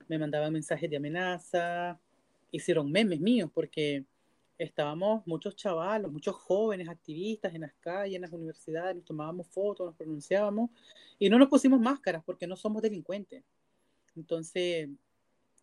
me 0.08 0.18
mandaban 0.18 0.54
mensajes 0.54 0.90
de 0.90 0.98
amenaza, 0.98 2.00
hicieron 2.52 2.92
memes 2.92 3.20
míos 3.20 3.50
porque 3.54 4.06
estábamos 4.58 5.26
muchos 5.28 5.56
chavalos, 5.56 6.12
muchos 6.12 6.36
jóvenes 6.36 6.88
activistas 6.88 7.54
en 7.54 7.62
las 7.62 7.74
calles, 7.82 8.16
en 8.16 8.22
las 8.22 8.32
universidades, 8.32 8.96
nos 8.96 9.06
tomábamos 9.06 9.48
fotos, 9.48 9.88
nos 9.88 9.96
pronunciábamos 9.96 10.70
y 11.20 11.30
no 11.30 11.38
nos 11.38 11.50
pusimos 11.50 11.80
máscaras 11.80 12.24
porque 12.24 12.48
no 12.48 12.56
somos 12.56 12.82
delincuentes. 12.82 13.44
Entonces, 14.16 14.90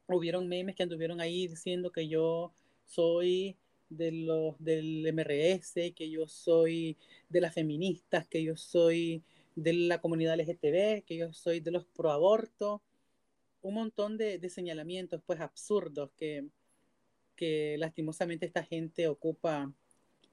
hubieron 0.07 0.49
memes 0.49 0.77
que 0.77 0.83
anduvieron 0.83 1.21
ahí 1.21 1.49
diciendo 1.49 1.91
que 1.91 2.09
yo 2.09 2.53
soy 2.87 3.57
de 3.97 4.13
los 4.13 4.57
del 4.59 5.07
MRS, 5.13 5.93
que 5.95 6.11
yo 6.11 6.27
soy 6.27 6.97
de 7.29 7.41
las 7.41 7.55
feministas, 7.55 8.27
que 8.27 8.43
yo 8.43 8.57
soy 8.57 9.23
de 9.55 9.73
la 9.73 10.01
comunidad 10.01 10.39
LGTB, 10.39 11.05
que 11.05 11.17
yo 11.17 11.33
soy 11.33 11.61
de 11.61 11.71
los 11.71 11.85
pro 11.85 12.11
aborto, 12.11 12.83
un 13.63 13.75
montón 13.75 14.19
de, 14.19 14.39
de 14.39 14.49
señalamientos 14.49 15.23
pues 15.25 15.41
absurdos 15.41 16.11
que, 16.17 16.47
que 17.37 17.77
lastimosamente 17.79 18.47
esta 18.47 18.63
gente 18.63 19.09
ocupa 19.09 19.73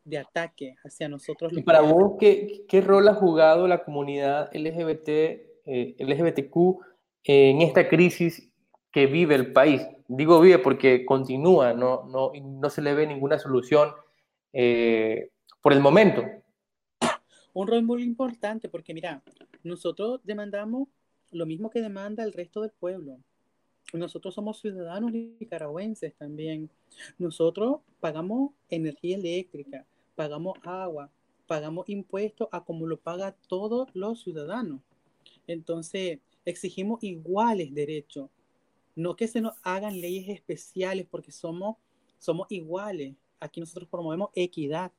de 0.04 0.18
ataque 0.18 0.76
hacia 0.84 1.08
nosotros. 1.08 1.54
¿Y 1.54 1.62
para 1.62 1.82
vos 1.82 2.14
qué, 2.20 2.66
qué, 2.68 2.82
rol 2.82 3.08
ha 3.08 3.14
jugado 3.14 3.68
la 3.68 3.84
comunidad 3.84 4.50
LGBT, 4.56 5.08
eh, 5.08 5.96
LGBTQ 6.00 6.56
en 7.26 7.62
esta 7.62 7.88
crisis 7.88 8.52
que 8.92 9.06
vive 9.06 9.36
el 9.36 9.54
país? 9.54 9.88
Digo 10.12 10.42
vive 10.42 10.58
porque 10.58 11.06
continúa, 11.06 11.74
no, 11.74 12.04
no, 12.08 12.32
no 12.34 12.70
se 12.72 12.82
le 12.82 12.96
ve 12.96 13.06
ninguna 13.06 13.38
solución 13.38 13.92
eh, 14.52 15.30
por 15.62 15.72
el 15.72 15.82
momento. 15.82 16.26
Un 17.54 17.68
rol 17.68 17.84
muy 17.84 18.02
importante 18.02 18.70
porque 18.70 18.96
mira, 18.96 19.22
nosotros 19.64 20.20
demandamos 20.24 20.88
lo 21.30 21.46
mismo 21.46 21.70
que 21.70 21.84
demanda 21.84 22.24
el 22.24 22.34
resto 22.34 22.62
del 22.62 22.72
pueblo. 22.72 23.20
Nosotros 23.94 24.34
somos 24.34 24.60
ciudadanos 24.60 25.12
nicaragüenses 25.12 26.16
también. 26.16 26.72
Nosotros 27.20 27.82
pagamos 28.00 28.54
energía 28.68 29.16
eléctrica, 29.16 29.86
pagamos 30.16 30.58
agua, 30.64 31.12
pagamos 31.46 31.88
impuestos 31.88 32.48
a 32.52 32.64
como 32.66 32.88
lo 32.88 32.98
pagan 32.98 33.36
todos 33.48 33.90
los 33.94 34.24
ciudadanos. 34.24 34.82
Entonces, 35.46 36.18
exigimos 36.46 37.04
iguales 37.04 37.76
derechos. 37.76 38.32
No 39.00 39.16
que 39.16 39.30
se 39.30 39.40
nos 39.40 39.54
hagan 39.64 40.02
leyes 40.02 40.28
especiales 40.28 41.08
porque 41.10 41.32
somos, 41.32 41.78
somos 42.18 42.48
iguales. 42.50 43.16
Aquí 43.40 43.62
nosotros 43.62 43.88
promovemos 43.88 44.30
equidad, 44.36 44.92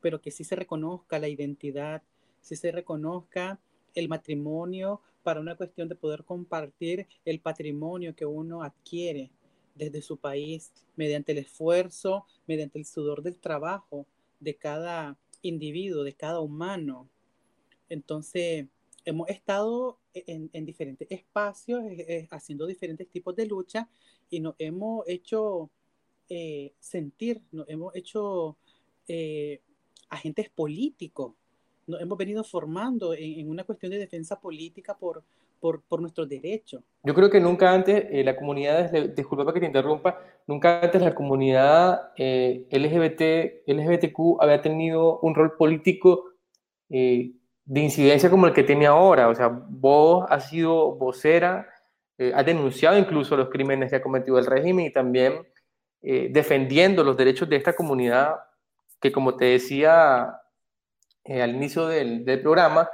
pero 0.00 0.20
que 0.20 0.30
sí 0.30 0.44
se 0.44 0.54
reconozca 0.54 1.18
la 1.18 1.26
identidad, 1.26 2.04
sí 2.40 2.54
se 2.54 2.70
reconozca 2.70 3.58
el 3.96 4.08
matrimonio 4.08 5.00
para 5.24 5.40
una 5.40 5.56
cuestión 5.56 5.88
de 5.88 5.96
poder 5.96 6.22
compartir 6.22 7.08
el 7.24 7.40
patrimonio 7.40 8.14
que 8.14 8.26
uno 8.26 8.62
adquiere 8.62 9.32
desde 9.74 10.02
su 10.02 10.18
país 10.18 10.70
mediante 10.94 11.32
el 11.32 11.38
esfuerzo, 11.38 12.26
mediante 12.46 12.78
el 12.78 12.86
sudor 12.86 13.24
del 13.24 13.40
trabajo 13.40 14.06
de 14.38 14.54
cada 14.54 15.18
individuo, 15.42 16.04
de 16.04 16.12
cada 16.12 16.38
humano. 16.38 17.08
Entonces, 17.88 18.66
hemos 19.04 19.28
estado 19.30 19.98
en, 20.14 20.64
diferentes 20.66 21.10
espacios 21.10 21.82
eh, 21.84 22.04
eh, 22.08 22.28
haciendo 22.30 22.66
diferentes 22.66 23.08
tipos 23.08 23.34
de 23.34 23.46
lucha 23.46 23.88
y 24.30 24.40
nos 24.40 24.54
hemos 24.58 25.06
hecho 25.08 25.70
eh, 26.28 26.72
sentir, 26.78 27.42
nos 27.52 27.68
hemos 27.68 27.94
hecho 27.94 28.56
agentes 30.08 30.48
políticos 30.48 31.32
nos 31.86 32.00
hemos 32.00 32.18
venido 32.18 32.44
formando 32.44 33.14
en, 33.14 33.48
una 33.48 33.64
cuestión 33.64 33.92
de 33.92 33.98
defensa 33.98 34.40
política 34.40 34.96
por, 34.96 35.22
por, 35.60 35.82
por 35.82 36.00
nuestros 36.00 36.28
derechos. 36.28 36.82
Yo 37.02 37.14
creo 37.14 37.30
que 37.30 37.40
nunca 37.40 37.72
antes 37.72 38.06
eh, 38.10 38.24
la 38.24 38.36
comunidad, 38.36 38.90
disculpa 39.14 39.52
que 39.52 39.60
te 39.60 39.66
interrumpa, 39.66 40.18
nunca 40.46 40.80
antes 40.80 41.02
la 41.02 41.14
comunidad 41.14 42.12
eh, 42.16 42.66
LGBT, 42.70 43.68
LGBTQ 43.68 44.40
había 44.40 44.62
tenido 44.62 45.18
un 45.20 45.34
rol 45.34 45.56
político 45.56 46.24
eh, 46.90 47.32
de 47.64 47.80
incidencia 47.80 48.30
como 48.30 48.46
el 48.46 48.52
que 48.52 48.62
tiene 48.64 48.86
ahora. 48.86 49.28
O 49.28 49.34
sea, 49.34 49.48
vos 49.48 50.26
has 50.28 50.48
sido 50.48 50.96
vocera, 50.96 51.68
has 52.34 52.46
denunciado 52.46 52.98
incluso 52.98 53.36
los 53.36 53.48
crímenes 53.48 53.90
que 53.90 53.96
ha 53.96 54.02
cometido 54.02 54.38
el 54.38 54.46
régimen 54.46 54.86
y 54.86 54.92
también 54.92 55.46
defendiendo 56.00 57.04
los 57.04 57.16
derechos 57.16 57.48
de 57.48 57.56
esta 57.56 57.74
comunidad 57.74 58.36
que, 59.02 59.10
como 59.10 59.36
te 59.36 59.46
decía, 59.46 60.40
eh, 61.24 61.42
al 61.42 61.54
inicio 61.54 61.88
del, 61.88 62.24
del, 62.24 62.40
programa, 62.40 62.88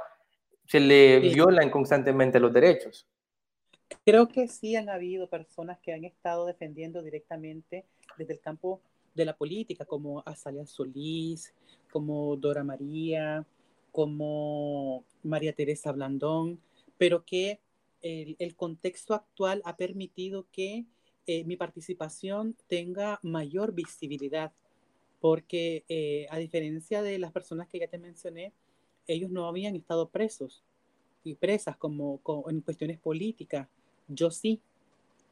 se 0.65 0.79
le 0.79 1.19
violan 1.19 1.69
constantemente 1.69 2.39
los 2.39 2.51
derechos. 2.51 3.07
Creo 4.05 4.27
que 4.27 4.47
sí 4.47 4.75
han 4.75 4.89
habido 4.89 5.29
personas 5.29 5.79
que 5.79 5.93
han 5.93 6.03
estado 6.03 6.45
defendiendo 6.45 7.01
directamente 7.03 7.85
desde 8.17 8.33
el 8.33 8.39
campo 8.39 8.81
de 9.13 9.25
la 9.25 9.35
política, 9.35 9.85
como 9.85 10.21
Azalia 10.25 10.65
Solís, 10.65 11.53
como 11.91 12.35
Dora 12.35 12.63
María, 12.63 13.45
como 13.91 15.03
María 15.23 15.53
Teresa 15.53 15.91
Blandón, 15.91 16.59
pero 16.97 17.25
que 17.25 17.59
el, 18.01 18.55
contexto 18.55 19.13
actual 19.13 19.61
ha 19.65 19.75
permitido 19.75 20.45
que 20.51 20.85
eh, 21.27 21.43
mi 21.43 21.57
participación 21.57 22.55
tenga 22.67 23.19
mayor 23.23 23.73
visibilidad 23.73 24.53
porque 25.19 25.83
eh, 25.89 26.27
a 26.29 26.37
diferencia 26.37 27.01
de 27.01 27.19
las 27.19 27.31
personas 27.31 27.67
que 27.67 27.79
ya 27.79 27.87
te 27.87 27.97
mencioné, 27.97 28.53
ellos 29.07 29.29
no 29.29 29.47
habían 29.47 29.75
estado 29.75 30.09
presos 30.09 30.63
y 31.23 31.35
presas 31.35 31.75
como, 31.77 32.21
en 32.47 32.61
cuestiones 32.61 32.99
políticas, 32.99 33.67
yo 34.07 34.31
sí. 34.31 34.61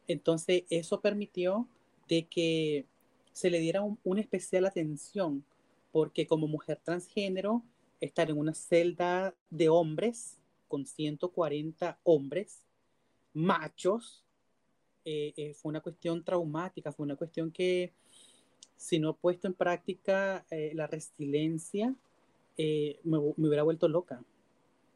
Entonces 0.07 0.63
eso 0.69 0.99
permitió 0.99 1.67
de 2.07 2.25
que 2.25 2.85
se 3.31 3.49
le 3.49 3.59
diera 3.59 3.83
una 4.03 4.21
especial 4.21 4.65
atención, 4.65 5.43
porque 5.91 6.27
como 6.27 6.47
mujer 6.47 6.79
transgénero, 6.83 7.63
estar 7.99 8.29
en 8.29 8.37
una 8.37 8.53
celda 8.53 9.35
de 9.49 9.69
hombres 9.69 10.37
con 10.67 10.85
140 10.85 11.99
hombres, 12.03 12.63
machos, 13.33 14.25
eh, 15.05 15.33
eh, 15.37 15.53
fue 15.53 15.69
una 15.69 15.81
cuestión 15.81 16.23
traumática, 16.23 16.91
fue 16.91 17.05
una 17.05 17.15
cuestión 17.15 17.51
que 17.51 17.93
si 18.77 18.99
no 18.99 19.09
he 19.09 19.13
puesto 19.15 19.47
en 19.47 19.53
práctica 19.55 20.45
eh, 20.51 20.71
la 20.75 20.87
resiliencia, 20.87 21.95
eh, 22.57 22.99
me, 23.03 23.17
hubiera 23.17 23.63
vuelto 23.63 23.87
loca. 23.87 24.23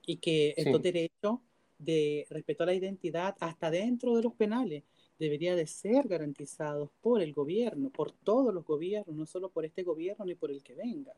Y 0.06 0.18
que 0.18 0.54
estos 0.56 0.82
derechos 0.82 1.40
de 1.78 2.26
respeto 2.30 2.64
a 2.64 2.68
la 2.68 2.74
identidad, 2.74 3.36
hasta 3.40 3.70
dentro 3.72 4.16
de 4.16 4.24
los 4.24 4.34
penales, 4.34 4.84
debería 5.20 5.56
de 5.56 5.68
ser 5.68 6.08
garantizados 6.08 6.90
por 7.02 7.22
el 7.22 7.34
gobierno, 7.34 7.90
por 7.90 8.12
todos 8.12 8.54
los 8.54 8.66
gobiernos, 8.66 9.16
no 9.16 9.26
solo 9.26 9.50
por 9.50 9.66
este 9.66 9.84
gobierno 9.84 10.26
ni 10.26 10.36
por 10.36 10.52
el 10.52 10.64
que 10.64 10.74
venga. 10.74 11.14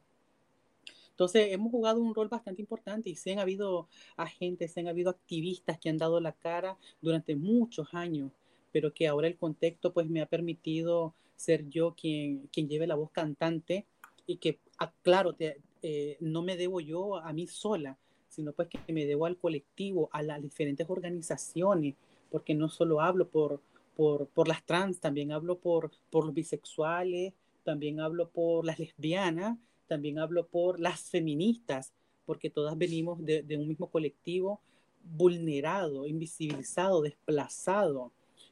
Entonces, 1.14 1.52
hemos 1.52 1.72
jugado 1.72 2.02
un 2.02 2.16
rol 2.16 2.28
bastante 2.28 2.62
importante 2.62 3.12
y 3.12 3.16
se 3.16 3.34
han 3.34 3.40
habido 3.40 3.88
agentes, 4.18 4.72
se 4.72 4.80
han 4.80 4.88
habido 4.88 5.12
activistas 5.12 5.78
que 5.78 5.90
han 5.90 6.00
dado 6.00 6.20
la 6.20 6.32
cara 6.32 6.78
durante 7.02 7.36
muchos 7.36 7.94
años, 7.94 8.32
pero 8.72 8.94
que 8.94 9.08
ahora 9.08 9.28
el 9.28 9.38
contexto 9.38 9.94
pues 9.94 10.10
me 10.10 10.22
ha 10.22 10.26
permitido 10.26 11.14
ser 11.36 11.70
yo 11.70 11.94
quien, 11.94 12.48
quien 12.52 12.68
lleve 12.68 12.88
la 12.88 12.96
voz 12.96 13.12
cantante 13.12 13.86
y 14.26 14.38
que, 14.38 14.60
ah, 14.80 14.92
claro, 15.04 15.36
eh, 15.40 16.18
no 16.20 16.42
me 16.42 16.58
debo 16.58 16.80
yo 16.80 17.18
a 17.18 17.32
mí 17.32 17.46
sola, 17.46 18.00
sino 18.28 18.52
pues 18.54 18.68
que 18.70 18.92
me 18.92 19.06
debo 19.06 19.28
al 19.28 19.38
colectivo, 19.38 20.10
a 20.14 20.24
las 20.24 20.42
diferentes 20.42 20.90
organizaciones, 20.90 21.94
porque 22.32 22.56
no 22.56 22.70
solo 22.70 23.02
hablo 23.02 23.28
por, 23.28 23.62
por, 23.96 24.28
por 24.30 24.48
las 24.48 24.66
trans, 24.66 25.00
también 25.00 25.32
hablo 25.32 25.60
por, 25.60 25.92
por 26.10 26.26
los 26.26 26.34
bisexuales, 26.34 27.34
también 27.64 28.00
hablo 28.00 28.30
por 28.30 28.66
las 28.66 28.80
lesbianas, 28.80 29.60
también 29.88 30.20
hablo 30.20 30.48
por 30.48 30.80
las 30.80 31.10
feministas, 31.10 31.92
porque 32.26 32.50
todas 32.50 32.78
venimos 32.78 33.24
de, 33.24 33.44
de 33.44 33.58
un 33.58 33.68
mismo 33.68 33.88
colectivo 33.88 34.62
vulnerado, 35.04 36.08
invisibilizado, 36.08 37.02
desplazado 37.02 38.12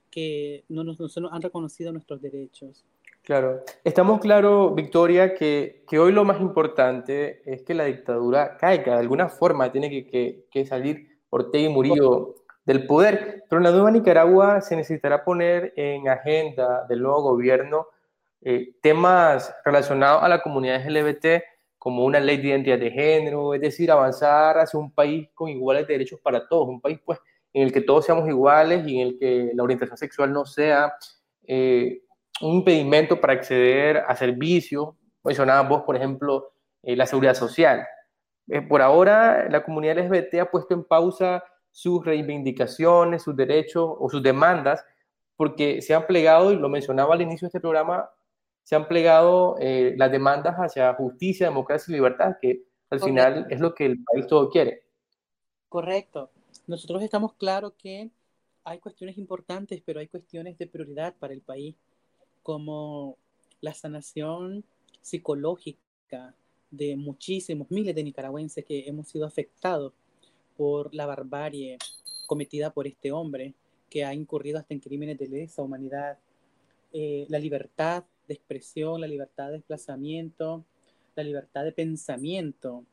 que 0.10 0.66
no 0.68 0.84
nos, 0.84 1.00
no 1.18 1.30
han 1.32 1.42
reconocido 1.42 1.92
nuestros 1.92 2.22
derechos. 2.22 2.84
Claro, 3.24 3.64
estamos 3.84 4.20
claros, 4.20 4.76
Victoria, 4.76 5.34
que, 5.36 5.84
que, 5.88 6.00
hoy 6.00 6.12
lo 6.12 6.26
más 6.26 6.42
importante 6.42 7.42
es 7.46 7.62
que 7.64 7.74
la 7.74 7.86
dictadura 7.86 8.58
caiga, 8.58 8.96
de 8.96 9.02
alguna 9.02 9.30
forma 9.30 9.72
tiene 9.72 9.90
que, 9.90 10.46
que, 10.52 10.66
salir 10.66 11.20
Ortega 11.30 11.70
y 11.70 11.70
Murillo 11.70 12.36
del 12.66 12.86
poder, 12.88 13.46
pero 13.48 13.60
en 13.60 13.64
la 13.64 13.72
nueva 13.72 13.92
Nicaragua 13.92 14.62
se 14.62 14.76
necesitará 14.76 15.24
poner 15.24 15.72
en 15.76 16.10
agenda 16.10 16.86
del 16.90 17.02
nuevo 17.02 17.22
gobierno 17.22 17.88
eh, 18.42 18.76
temas 18.82 19.54
relacionados 19.64 20.24
a 20.24 20.30
la 20.30 20.42
comunidad 20.42 20.86
LGBT, 20.88 21.44
como 21.78 22.06
una 22.06 22.20
ley 22.20 22.38
de 22.38 22.50
identidad 22.50 22.78
de 22.78 22.92
género, 22.92 23.54
es 23.54 23.62
decir, 23.62 23.92
avanzar 23.92 24.60
hacia 24.60 24.80
un 24.80 24.92
país 24.92 25.30
con 25.34 25.50
iguales 25.50 25.88
derechos 25.88 26.20
para 26.20 26.48
todos, 26.48 26.68
un 26.68 26.80
país 26.82 27.00
pues 27.04 27.20
en 27.54 27.64
el 27.64 27.74
que 27.74 27.82
todos 27.82 28.06
seamos 28.06 28.28
iguales 28.30 28.88
y 28.88 29.02
en 29.02 29.08
el 29.08 29.20
que 29.20 29.52
la 29.54 29.64
orientación 29.64 29.98
sexual 29.98 30.32
no 30.32 30.46
sea 30.46 30.94
eh, 31.48 32.02
un 32.42 32.58
impedimento 32.58 33.20
para 33.20 33.34
acceder 33.34 33.98
a 34.08 34.16
servicios. 34.16 34.90
Mencionabas 35.24 35.70
vos, 35.70 35.82
por 35.84 35.96
ejemplo, 35.96 36.54
eh, 36.84 36.96
la 36.96 37.06
seguridad 37.06 37.34
social. 37.34 37.86
Eh, 38.48 38.62
por 38.62 38.82
ahora, 38.82 39.48
la 39.50 39.64
comunidad 39.64 39.98
LGBT 39.98 40.36
ha 40.42 40.52
puesto 40.52 40.74
en 40.74 40.84
pausa 40.84 41.44
sus 41.70 42.04
reivindicaciones, 42.06 43.24
sus 43.24 43.36
derechos 43.36 43.90
o 43.98 44.10
sus 44.10 44.22
demandas, 44.22 44.84
porque 45.36 45.82
se 45.82 45.94
han 45.94 46.06
plegado, 46.06 46.52
y 46.52 46.58
lo 46.58 46.70
mencionaba 46.70 47.14
al 47.14 47.22
inicio 47.22 47.46
de 47.46 47.50
este 47.50 47.60
programa, 47.60 48.10
se 48.72 48.78
han 48.78 48.88
plegado 48.88 49.58
eh, 49.60 49.96
las 49.98 50.10
demandas 50.14 50.56
hacia 50.56 50.94
justicia, 50.94 51.48
democracia 51.48 51.92
y 51.92 51.96
libertad, 51.96 52.38
que 52.42 52.64
al 52.90 53.02
final 53.02 53.46
es 53.50 53.60
lo 53.60 53.76
que 53.76 53.86
el 53.86 54.02
país 54.02 54.26
todo 54.28 54.50
quiere. 54.50 54.84
Correcto. 55.68 56.30
Nosotros 56.68 57.04
estamos 57.04 57.34
claros 57.34 57.74
que 57.74 58.10
hay 58.64 58.80
cuestiones 58.80 59.18
importantes, 59.18 59.84
pero 59.86 60.00
hay 60.00 60.08
cuestiones 60.08 60.58
de 60.58 60.68
prioridad 60.68 61.14
para 61.20 61.34
el 61.34 61.42
país, 61.42 61.76
como 62.44 63.18
la 63.60 63.74
sanación 63.74 64.64
psicológica 65.02 66.34
de 66.70 66.96
muchísimos, 66.96 67.70
miles 67.72 67.94
de 67.94 68.06
nicaragüenses 68.06 68.64
que 68.64 68.88
hemos 68.88 69.10
sido 69.10 69.26
afectados 69.26 69.92
por 70.56 70.96
la 70.96 71.06
barbarie 71.06 71.78
cometida 72.26 72.72
por 72.72 72.88
este 72.88 73.12
hombre 73.12 73.54
que 73.90 74.06
ha 74.06 74.14
incurrido 74.14 74.60
hasta 74.60 74.74
en 74.74 74.80
crímenes 74.80 75.20
de 75.20 75.28
lesa 75.28 75.62
humanidad, 75.62 76.18
eh, 76.94 77.26
la 77.28 77.38
libertad 77.38 78.06
de 78.32 78.36
expresión, 78.36 79.02
la 79.02 79.08
libertad 79.08 79.48
de 79.48 79.54
desplazamiento, 79.54 80.64
la 81.16 81.24
libertad 81.24 81.66
de 81.66 81.74
pensamiento, 81.74 82.86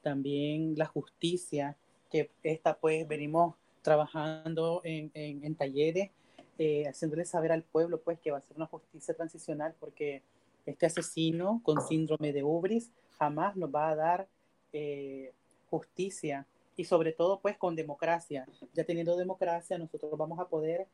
también 0.00 0.74
la 0.78 0.86
justicia, 0.86 1.76
que 2.10 2.30
esta 2.42 2.78
pues 2.78 3.06
venimos 3.06 3.54
trabajando 3.82 4.80
en, 4.84 5.10
en, 5.12 5.54
talleres, 5.54 6.10
eh, 6.58 6.88
haciéndole 6.88 7.26
saber 7.26 7.52
al 7.52 7.62
pueblo 7.62 8.00
pues 8.00 8.18
que 8.18 8.30
va 8.30 8.38
a 8.38 8.40
ser 8.40 8.56
una 8.56 8.66
justicia 8.66 9.12
transicional 9.14 9.74
porque 9.78 10.22
este 10.64 10.86
asesino 10.86 11.60
con 11.62 11.86
síndrome 11.86 12.32
de 12.32 12.42
Ubris 12.42 12.90
jamás 13.18 13.54
nos 13.54 13.70
va 13.72 13.90
a 13.90 13.96
dar 13.96 14.28
eh, 14.72 15.32
justicia 15.68 16.46
y 16.76 16.84
sobre 16.84 17.12
todo 17.12 17.40
pues 17.40 17.58
con 17.58 17.76
democracia. 17.76 18.46
Ya 18.72 18.84
teniendo 18.84 19.16
democracia 19.16 19.76
nosotros 19.76 20.16
vamos 20.16 20.40
a 20.40 20.48
poder 20.48 20.86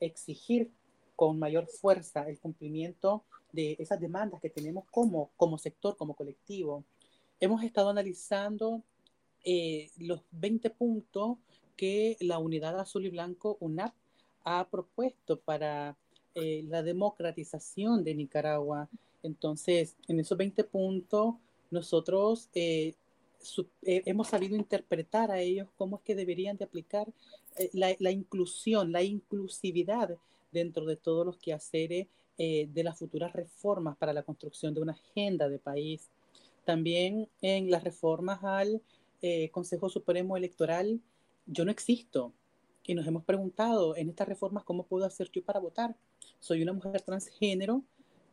exigir 0.00 0.70
con 1.16 1.38
mayor 1.38 1.66
fuerza 1.66 2.28
el 2.28 2.38
cumplimiento 2.38 3.24
de 3.52 3.74
esas 3.78 3.98
demandas 3.98 4.40
que 4.40 4.50
tenemos 4.50 4.84
como, 4.90 5.30
como 5.36 5.58
sector, 5.58 5.96
como 5.96 6.14
colectivo. 6.14 6.84
Hemos 7.40 7.62
estado 7.62 7.88
analizando 7.88 8.82
eh, 9.44 9.90
los 9.98 10.20
20 10.32 10.70
puntos 10.70 11.38
que 11.76 12.16
la 12.20 12.38
Unidad 12.38 12.78
Azul 12.78 13.06
y 13.06 13.10
Blanco, 13.10 13.56
UNAP, 13.60 13.94
ha 14.44 14.68
propuesto 14.68 15.40
para 15.40 15.96
eh, 16.34 16.64
la 16.68 16.82
democratización 16.82 18.04
de 18.04 18.14
Nicaragua. 18.14 18.88
Entonces, 19.22 19.96
en 20.08 20.20
esos 20.20 20.36
20 20.36 20.64
puntos, 20.64 21.34
nosotros 21.70 22.48
eh, 22.54 22.94
hemos 23.82 24.28
sabido 24.28 24.54
interpretar 24.54 25.30
a 25.30 25.40
ellos 25.40 25.68
cómo 25.76 25.96
es 25.96 26.02
que 26.02 26.14
deberían 26.14 26.56
de 26.56 26.64
aplicar 26.64 27.08
la, 27.72 27.94
la, 27.98 28.10
inclusión, 28.10 28.92
la 28.92 29.02
inclusividad 29.02 30.18
dentro 30.56 30.86
de 30.86 30.96
todos 30.96 31.24
los 31.24 31.36
quehaceres 31.38 32.08
de 32.38 32.82
las 32.84 32.98
futuras 32.98 33.32
reformas 33.32 33.96
para 33.96 34.12
la 34.12 34.22
construcción 34.22 34.74
de 34.74 34.80
una 34.82 34.92
agenda 34.92 35.48
de 35.48 35.58
país. 35.58 36.10
También 36.66 37.28
en 37.42 37.70
las 37.70 37.84
reformas 37.84 38.42
al 38.42 38.82
eh, 39.22 39.50
Consejo 39.50 39.88
Supremo 39.88 40.36
Electoral, 40.36 41.00
yo 41.46 41.64
no 41.64 41.70
existo. 41.70 42.32
Y 42.82 42.94
nos 42.94 43.06
hemos 43.06 43.24
preguntado 43.24 43.96
en 43.96 44.08
estas 44.08 44.28
reformas 44.28 44.64
cómo 44.64 44.84
puedo 44.84 45.04
hacer 45.04 45.30
yo 45.30 45.44
para 45.44 45.60
votar. 45.60 45.96
Soy 46.40 46.62
una 46.62 46.72
mujer 46.72 47.00
transgénero 47.02 47.84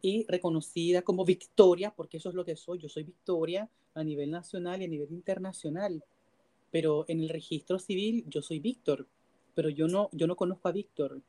y 0.01 0.25
reconocida 0.27 1.03
como 1.03 1.25
Victoria, 1.25 1.94
porque 1.96 2.18
eso 2.18 2.30
es 2.30 2.36
lo 2.36 2.44
que 2.44 2.56
soy. 2.56 2.80
Yo 2.80 2.89
soy 2.89 3.03
Victoria 3.03 3.70
a 3.94 4.03
nivel 4.03 4.31
nacional 4.31 4.81
y 4.81 4.86
a 4.86 4.88
nivel 4.88 5.12
internacional. 5.12 6.03
Pero 6.72 7.05
en 7.07 7.20
el 7.22 7.29
registro 7.29 7.77
civil 7.77 8.25
yo 8.27 8.42
soy 8.42 8.59
Víctor, 8.59 9.07
pero 9.53 9.70
yo 9.70 9.88
no, 9.88 10.09
yo 10.12 10.25
no 10.25 10.36
conozco 10.36 10.68
a 10.70 10.72
Víctor. 10.72 11.22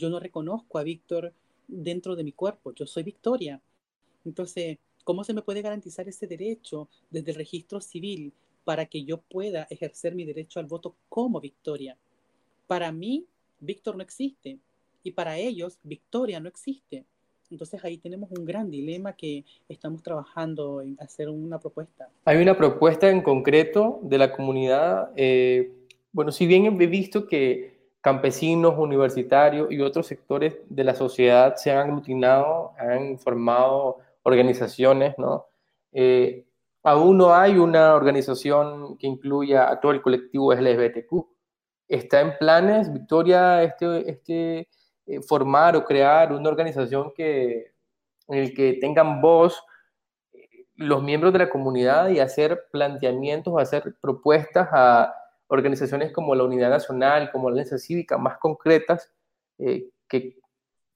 Yo 0.00 0.08
no 0.08 0.18
reconozco 0.18 0.78
a 0.78 0.82
Víctor 0.82 1.32
dentro 1.68 2.16
de 2.16 2.24
mi 2.24 2.32
cuerpo. 2.32 2.72
Yo 2.72 2.86
soy 2.86 3.02
Victoria. 3.02 3.60
Entonces, 4.24 4.78
¿cómo 5.04 5.24
se 5.24 5.34
me 5.34 5.42
puede 5.42 5.62
garantizar 5.62 6.08
ese 6.08 6.26
derecho 6.26 6.88
desde 7.10 7.32
el 7.32 7.36
registro 7.36 7.80
civil 7.80 8.32
para 8.64 8.86
que 8.86 9.04
yo 9.04 9.18
pueda 9.18 9.66
ejercer 9.70 10.14
mi 10.14 10.24
derecho 10.24 10.60
al 10.60 10.66
voto 10.66 10.94
como 11.08 11.40
Victoria. 11.40 11.96
Para 12.66 12.92
mí, 12.92 13.26
Víctor 13.58 13.96
no 13.96 14.02
existe 14.02 14.58
y 15.02 15.12
para 15.12 15.38
ellos, 15.38 15.78
Victoria 15.82 16.40
no 16.40 16.48
existe. 16.48 17.04
Entonces 17.50 17.84
ahí 17.84 17.98
tenemos 17.98 18.30
un 18.30 18.44
gran 18.44 18.70
dilema 18.70 19.14
que 19.14 19.44
estamos 19.68 20.02
trabajando 20.02 20.82
en 20.82 20.96
hacer 21.00 21.28
una 21.28 21.58
propuesta. 21.58 22.08
Hay 22.24 22.40
una 22.40 22.56
propuesta 22.56 23.10
en 23.10 23.22
concreto 23.22 23.98
de 24.02 24.18
la 24.18 24.32
comunidad. 24.32 25.10
Eh, 25.16 25.72
bueno, 26.12 26.30
si 26.30 26.46
bien 26.46 26.66
he 26.66 26.86
visto 26.86 27.26
que 27.26 27.69
campesinos, 28.00 28.74
universitarios 28.78 29.70
y 29.70 29.80
otros 29.80 30.06
sectores 30.06 30.56
de 30.68 30.84
la 30.84 30.94
sociedad 30.94 31.56
se 31.56 31.70
han 31.70 31.88
aglutinado, 31.88 32.72
han 32.78 33.18
formado 33.18 33.98
organizaciones, 34.22 35.14
¿no? 35.18 35.46
Eh, 35.92 36.44
Aún 36.82 37.18
no 37.18 37.34
hay 37.34 37.58
una 37.58 37.94
organización 37.94 38.96
que 38.96 39.06
incluya 39.06 39.70
a 39.70 39.80
todo 39.80 39.92
el 39.92 40.00
colectivo 40.00 40.52
LGBTQ. 40.54 41.26
Está 41.88 42.20
en 42.20 42.38
planes, 42.38 42.92
Victoria, 42.92 43.62
este, 43.62 44.10
este 44.10 44.68
eh, 45.06 45.20
formar 45.22 45.76
o 45.76 45.84
crear 45.84 46.32
una 46.32 46.48
organización 46.48 47.12
que, 47.14 47.72
en 48.28 48.38
el 48.38 48.54
que 48.54 48.74
tengan 48.80 49.20
voz 49.20 49.62
eh, 50.32 50.48
los 50.76 51.02
miembros 51.02 51.32
de 51.34 51.40
la 51.40 51.50
comunidad 51.50 52.08
y 52.08 52.20
hacer 52.20 52.68
planteamientos, 52.72 53.60
hacer 53.60 53.96
propuestas 54.00 54.68
a 54.72 55.14
organizaciones 55.50 56.12
como 56.12 56.34
la 56.34 56.44
Unidad 56.44 56.70
Nacional, 56.70 57.30
como 57.30 57.50
la 57.50 57.54
Alianza 57.54 57.78
Cívica, 57.78 58.16
más 58.16 58.38
concretas, 58.38 59.12
eh, 59.58 59.90
que 60.08 60.38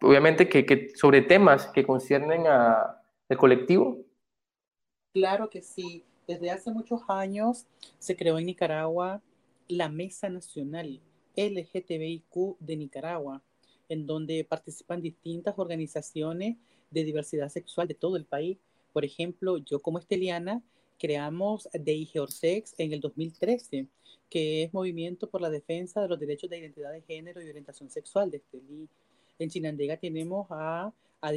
obviamente 0.00 0.48
que, 0.48 0.90
sobre 0.94 1.22
temas 1.22 1.66
que 1.68 1.84
conciernen 1.84 2.46
al 2.46 3.36
colectivo 3.36 4.04
Claro 5.14 5.48
que 5.48 5.62
sí. 5.62 6.04
Desde 6.26 6.50
hace 6.50 6.72
muchos 6.72 7.02
años 7.06 7.66
se 8.00 8.16
creó 8.16 8.36
en 8.38 8.46
Nicaragua 8.46 9.22
la 9.68 9.88
Mesa 9.88 10.28
Nacional 10.28 11.00
LGTBIQ 11.36 12.58
de 12.58 12.76
Nicaragua, 12.76 13.40
en 13.88 14.06
donde 14.06 14.44
participan 14.44 15.00
distintas 15.00 15.56
organizaciones 15.56 16.56
de 16.90 17.04
diversidad 17.04 17.48
sexual 17.48 17.86
de 17.86 17.94
todo 17.94 18.16
el 18.16 18.24
país. 18.24 18.58
Por 18.92 19.04
ejemplo, 19.04 19.58
yo 19.58 19.80
como 19.80 20.00
Esteliana 20.00 20.62
creamos 21.04 21.68
DIG 21.74 22.18
Orsex 22.18 22.74
en 22.78 22.94
el 22.94 23.00
2013, 23.02 23.86
que 24.30 24.62
es 24.62 24.72
Movimiento 24.72 25.28
por 25.28 25.42
la 25.42 25.50
Defensa 25.50 26.00
de 26.00 26.08
los 26.08 26.18
Derechos 26.18 26.48
de 26.48 26.56
Identidad 26.56 26.92
de 26.92 27.02
Género 27.02 27.42
y 27.42 27.48
Orientación 27.50 27.90
Sexual 27.90 28.30
de 28.30 28.38
Estelí. 28.38 28.88
En 29.38 29.50
Chinandega 29.50 29.98
tenemos 29.98 30.46
a, 30.48 30.94
a 31.20 31.32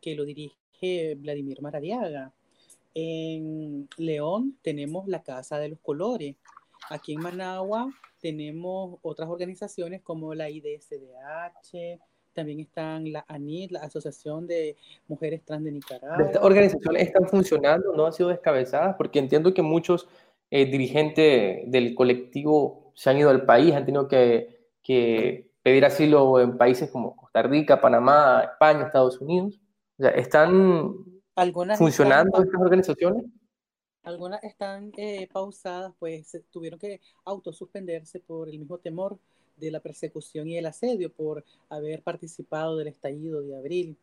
que 0.00 0.14
lo 0.14 0.24
dirige 0.24 1.14
Vladimir 1.16 1.60
Maradiaga. 1.60 2.32
En 2.94 3.86
León 3.98 4.56
tenemos 4.62 5.06
la 5.08 5.22
Casa 5.22 5.58
de 5.58 5.68
los 5.68 5.80
Colores. 5.80 6.36
Aquí 6.88 7.12
en 7.12 7.20
Managua 7.20 7.92
tenemos 8.22 8.98
otras 9.02 9.28
organizaciones 9.28 10.00
como 10.00 10.34
la 10.34 10.48
IDSDH, 10.48 12.00
también 12.36 12.60
están 12.60 13.10
la 13.10 13.24
ANID, 13.26 13.72
la 13.72 13.80
Asociación 13.80 14.46
de 14.46 14.76
Mujeres 15.08 15.42
Trans 15.44 15.64
de 15.64 15.72
Nicaragua. 15.72 16.24
¿Estas 16.24 16.42
organizaciones 16.42 17.02
están 17.02 17.26
funcionando? 17.26 17.92
¿No 17.96 18.06
han 18.06 18.12
sido 18.12 18.28
descabezadas? 18.28 18.94
Porque 18.96 19.18
entiendo 19.18 19.52
que 19.52 19.62
muchos 19.62 20.06
eh, 20.50 20.66
dirigentes 20.66 21.68
del 21.70 21.94
colectivo 21.94 22.92
se 22.94 23.10
han 23.10 23.18
ido 23.18 23.30
al 23.30 23.44
país, 23.44 23.74
han 23.74 23.84
tenido 23.84 24.06
que, 24.06 24.68
que, 24.82 25.50
pedir 25.62 25.84
asilo 25.84 26.38
en 26.38 26.56
países 26.56 26.90
como 26.90 27.16
Costa 27.16 27.42
Rica, 27.42 27.80
Panamá, 27.80 28.44
España, 28.52 28.86
Estados 28.86 29.20
Unidos. 29.20 29.58
O 29.98 30.02
sea, 30.02 30.10
¿están 30.12 30.94
algunas 31.34 31.78
funcionando 31.78 32.40
estas 32.40 32.60
organizaciones? 32.60 33.24
Algunas 34.04 34.44
están 34.44 34.92
eh, 34.96 35.28
pausadas, 35.32 35.92
pues 35.98 36.40
tuvieron 36.52 36.78
que 36.78 37.00
autosuspenderse 37.24 38.20
por 38.20 38.48
el 38.48 38.60
mismo 38.60 38.78
temor 38.78 39.18
de 39.56 39.70
la 39.70 39.80
persecución 39.80 40.48
y 40.48 40.56
el 40.56 40.66
asedio 40.66 41.12
por 41.12 41.44
haber 41.68 42.02
participado 42.02 42.76
del 42.76 42.88
estallido 42.88 43.42
de 43.42 43.56
abril, 43.56 43.96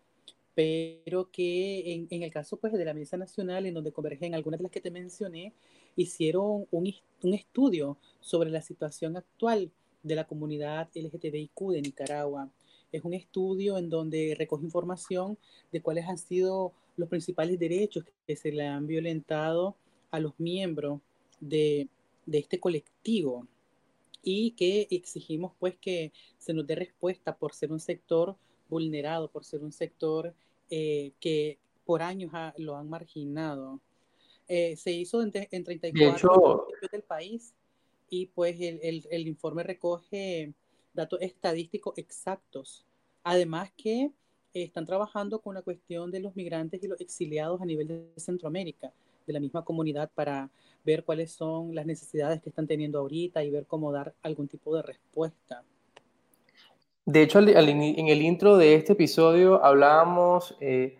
pero 0.55 1.29
que 1.31 1.93
en, 1.93 2.07
en, 2.09 2.23
el 2.23 2.31
caso 2.31 2.57
pues 2.57 2.73
de 2.73 2.85
la 2.85 2.93
Mesa 2.93 3.17
Nacional, 3.17 3.65
en 3.65 3.73
donde 3.73 3.91
convergen 3.91 4.35
algunas 4.35 4.59
de 4.59 4.63
las 4.63 4.71
que 4.71 4.81
te 4.81 4.91
mencioné, 4.91 5.53
hicieron 5.95 6.67
un, 6.71 6.93
un 7.23 7.33
estudio 7.33 7.97
sobre 8.19 8.49
la 8.49 8.61
situación 8.61 9.17
actual 9.17 9.71
de 10.03 10.15
la 10.15 10.25
comunidad 10.25 10.89
LGTBIQ 10.93 11.71
de 11.71 11.81
Nicaragua. 11.81 12.49
Es 12.91 13.03
un 13.03 13.13
estudio 13.13 13.77
en 13.77 13.89
donde 13.89 14.35
recoge 14.37 14.65
información 14.65 15.37
de 15.71 15.81
cuáles 15.81 16.07
han 16.07 16.17
sido 16.17 16.73
los 16.97 17.09
principales 17.09 17.57
derechos 17.57 18.05
que 18.27 18.35
se 18.35 18.51
le 18.51 18.67
han 18.67 18.85
violentado 18.85 19.75
a 20.11 20.19
los 20.19 20.33
miembros 20.37 20.99
de, 21.39 21.87
este 22.31 22.59
colectivo 22.59 23.47
y 24.23 24.51
que 24.51 24.87
exigimos 24.89 25.53
pues 25.59 25.75
que 25.77 26.13
se 26.37 26.53
nos 26.53 26.65
dé 26.65 26.75
respuesta 26.75 27.35
por 27.35 27.53
ser 27.53 27.71
un 27.71 27.79
sector 27.79 28.37
vulnerado, 28.69 29.29
por 29.29 29.43
ser 29.43 29.63
un 29.63 29.71
sector 29.71 30.33
eh, 30.69 31.11
que 31.19 31.59
por 31.85 32.01
años 32.01 32.31
lo 32.57 32.77
han 32.77 32.89
marginado. 32.89 33.81
Eh, 34.47 34.75
se 34.77 34.91
hizo 34.91 35.21
en, 35.21 35.31
en 35.33 35.63
34 35.63 36.67
de 36.81 36.87
del 36.91 37.03
país 37.03 37.53
y 38.09 38.27
pues 38.27 38.59
el, 38.59 38.79
el, 38.81 39.07
el, 39.09 39.27
informe 39.27 39.63
recoge 39.63 40.53
datos 40.93 41.19
estadísticos 41.21 41.93
exactos. 41.97 42.85
Además 43.23 43.71
que 43.75 44.11
están 44.53 44.85
trabajando 44.85 45.39
con 45.39 45.55
la 45.55 45.61
cuestión 45.61 46.11
de 46.11 46.19
los 46.19 46.35
migrantes 46.35 46.83
y 46.83 46.87
los 46.87 46.99
exiliados 47.01 47.61
a 47.61 47.65
nivel 47.65 47.87
de 47.87 48.13
Centroamérica, 48.17 48.93
de 49.25 49.33
la 49.33 49.39
misma 49.39 49.63
comunidad, 49.63 50.11
para 50.13 50.51
ver 50.83 51.03
cuáles 51.03 51.31
son 51.31 51.73
las 51.73 51.85
necesidades 51.85 52.41
que 52.41 52.49
están 52.49 52.67
teniendo 52.67 52.99
ahorita 52.99 53.43
y 53.43 53.51
ver 53.51 53.65
cómo 53.65 53.91
dar 53.91 54.13
algún 54.21 54.47
tipo 54.47 54.75
de 54.75 54.81
respuesta. 54.81 55.63
De 57.05 57.21
hecho, 57.21 57.39
en 57.39 58.07
el 58.07 58.21
intro 58.21 58.57
de 58.57 58.75
este 58.75 58.93
episodio 58.93 59.63
hablábamos, 59.63 60.55
eh, 60.61 60.97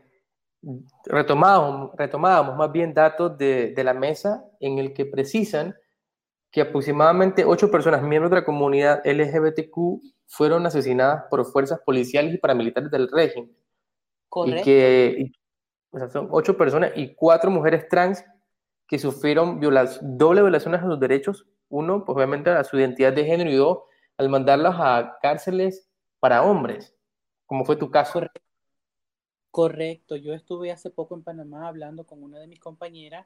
retomábamos, 1.05 1.95
retomábamos 1.95 2.57
más 2.57 2.71
bien 2.71 2.93
datos 2.93 3.37
de, 3.37 3.73
de 3.73 3.83
la 3.83 3.93
mesa 3.93 4.45
en 4.59 4.79
el 4.79 4.93
que 4.93 5.05
precisan 5.05 5.75
que 6.51 6.61
aproximadamente 6.61 7.45
ocho 7.45 7.71
personas 7.71 8.03
miembros 8.03 8.29
de 8.29 8.37
la 8.37 8.45
comunidad 8.45 9.01
LGBTQ 9.05 10.01
fueron 10.27 10.65
asesinadas 10.65 11.23
por 11.29 11.45
fuerzas 11.45 11.79
policiales 11.85 12.35
y 12.35 12.37
paramilitares 12.37 12.91
del 12.91 13.09
régimen. 13.09 13.55
Correcto. 14.29 14.61
Y 14.61 14.63
que 14.63 15.31
o 15.91 15.99
sea, 15.99 16.09
son 16.09 16.27
ocho 16.31 16.57
personas 16.57 16.91
y 16.95 17.13
cuatro 17.13 17.51
mujeres 17.51 17.87
trans 17.87 18.25
que 18.93 18.99
sufrieron 18.99 19.59
doble 19.59 20.43
violaciones 20.43 20.83
a 20.83 20.85
sus 20.85 20.99
derechos. 20.99 21.47
Uno, 21.67 22.05
pues 22.05 22.15
obviamente 22.15 22.51
a 22.51 22.63
su 22.63 22.77
identidad 22.77 23.11
de 23.11 23.25
género 23.25 23.49
y 23.49 23.55
dos, 23.55 23.79
al 24.17 24.29
mandarlas 24.29 24.75
a 24.77 25.17
cárceles 25.19 25.89
para 26.19 26.43
hombres, 26.43 26.95
como 27.47 27.65
fue 27.65 27.75
tu 27.75 27.89
caso. 27.89 28.21
Correcto, 29.49 30.15
yo 30.15 30.35
estuve 30.35 30.71
hace 30.71 30.91
poco 30.91 31.15
en 31.15 31.23
Panamá 31.23 31.67
hablando 31.67 32.03
con 32.03 32.21
una 32.21 32.37
de 32.37 32.45
mis 32.45 32.59
compañeras 32.59 33.25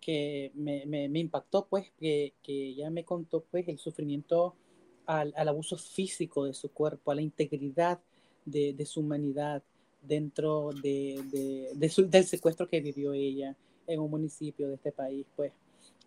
que 0.00 0.52
me, 0.54 1.04
impactó, 1.04 1.66
pues, 1.66 1.92
que, 1.98 2.32
que, 2.42 2.68
ella 2.68 2.88
me 2.88 3.04
contó, 3.04 3.44
pues, 3.44 3.68
el 3.68 3.78
sufrimiento 3.78 4.56
al, 5.04 5.34
abuso 5.36 5.76
físico 5.76 6.46
de 6.46 6.54
su 6.54 6.72
cuerpo, 6.72 7.10
a 7.10 7.14
la 7.14 7.20
integridad 7.20 8.00
de, 8.46 8.86
su 8.86 9.00
humanidad 9.00 9.62
dentro 10.00 10.70
de, 10.82 11.22
de, 11.30 12.06
del 12.06 12.24
secuestro 12.24 12.66
que 12.66 12.80
vivió 12.80 13.12
ella 13.12 13.54
en 13.88 14.00
un 14.00 14.10
municipio 14.10 14.68
de 14.68 14.74
este 14.74 14.92
país, 14.92 15.26
pues, 15.34 15.52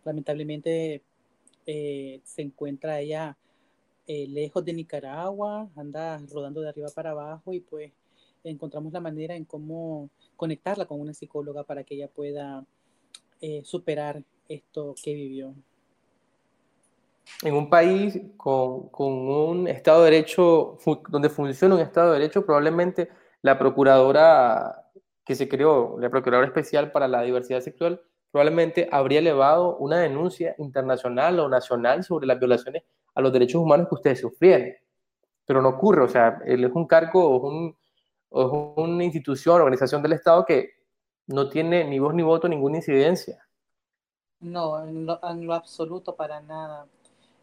lamentablemente 0.06 1.02
eh, 1.66 2.22
se 2.24 2.42
encuentra 2.42 3.00
ella 3.00 3.38
eh, 4.08 4.28
lejos 4.28 4.66
de 4.66 4.74
Nicaragua, 4.74 5.70
anda 5.76 6.22
rodando 6.32 6.62
de 6.62 6.70
arriba 6.70 6.90
para 6.94 7.12
abajo 7.12 7.54
y 7.54 7.60
pues 7.60 7.92
encontramos 8.44 8.92
la 8.92 9.00
manera 9.00 9.36
en 9.36 9.46
cómo 9.46 10.10
conectarla 10.36 10.86
con 10.86 11.00
una 11.00 11.14
psicóloga 11.14 11.64
para 11.64 11.84
que 11.84 11.96
ella 11.96 12.08
pueda 12.08 12.66
eh, 13.40 13.62
superar 13.64 14.24
esto 14.50 14.96
que 15.02 15.14
vivió. 15.14 15.54
En 17.44 17.54
un 17.54 17.70
país 17.70 18.20
con, 18.38 18.90
con, 18.90 19.14
un 19.14 19.68
Estado 19.68 20.04
de 20.04 20.12
Derecho, 20.12 20.78
donde 21.10 21.30
funciona 21.30 21.76
un 21.76 21.82
Estado 21.82 22.12
de 22.12 22.20
Derecho, 22.20 22.46
probablemente 22.46 23.10
la 23.44 23.58
procuradora 23.58 24.91
que 25.26 25.36
se 25.36 25.48
creó, 25.48 25.98
la 26.00 26.10
procuradora 26.10 26.48
especial 26.48 26.92
para 26.92 27.08
la 27.08 27.22
diversidad 27.22 27.62
sexual, 27.62 28.02
probablemente 28.32 28.88
habría 28.92 29.20
elevado 29.20 29.78
una 29.78 30.00
denuncia 30.00 30.56
internacional 30.58 31.40
o 31.40 31.50
nacional 31.50 32.04
sobre 32.04 32.28
las 32.28 32.40
violaciones 32.40 32.84
a 33.14 33.22
los 33.22 33.34
derechos 33.34 33.62
humanos 33.62 33.88
que 33.90 33.96
ustedes 33.96 34.22
sufrieron. 34.22 34.74
Pero 35.46 35.62
no 35.62 35.70
ocurre, 35.70 36.04
o 36.04 36.08
sea, 36.08 36.40
es 36.46 36.60
un 36.74 36.88
cargo 36.88 37.24
o, 37.24 37.48
un, 37.48 37.76
o 38.30 38.74
una 38.78 39.04
institución, 39.04 39.60
organización 39.60 40.02
del 40.02 40.14
Estado 40.14 40.46
que 40.46 40.70
no 41.28 41.50
tiene 41.50 41.84
ni 41.84 42.00
voz 42.00 42.14
ni 42.14 42.24
voto, 42.24 42.48
ninguna 42.48 42.78
incidencia. 42.78 43.46
No, 44.40 44.84
en 44.84 45.06
lo, 45.06 45.54
absoluto 45.54 46.16
para 46.16 46.42
nada. 46.42 46.88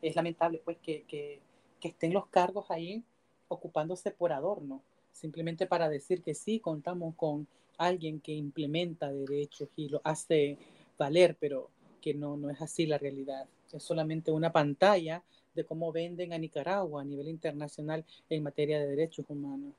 Es 0.03 0.17
lamentable 0.17 0.61
pues 0.64 0.79
que, 0.79 1.05
que, 1.05 1.41
que, 1.81 1.88
estén 1.88 2.12
los 2.12 2.27
cargos 2.27 2.71
ahí 2.71 3.05
ocupándose 3.49 4.11
por 4.11 4.33
adorno, 4.33 4.83
simplemente 5.12 5.67
para 5.67 5.88
decir 5.88 6.23
que 6.23 6.35
sí, 6.35 6.61
contamos 6.61 7.14
con 7.17 7.47
alguien 7.79 8.21
que 8.21 8.33
implementa 8.33 9.12
derechos 9.12 9.69
y 9.77 9.88
lo 9.88 10.01
hace 10.05 10.59
valer, 10.99 11.37
pero 11.41 11.71
que 12.01 12.14
no, 12.14 12.37
no 12.37 12.51
es 12.51 12.61
así 12.61 12.87
la 12.87 12.99
realidad. 12.99 13.47
Es 13.73 13.83
solamente 13.83 14.31
una 14.31 14.53
pantalla 14.53 15.23
de 15.55 15.64
cómo 15.64 15.93
venden 15.93 16.33
a 16.33 16.38
Nicaragua 16.38 17.03
a 17.03 17.05
nivel 17.05 17.29
internacional 17.29 18.05
en 18.29 18.43
materia 18.43 18.79
de 18.79 18.87
derechos 18.87 19.27
humanos. 19.29 19.73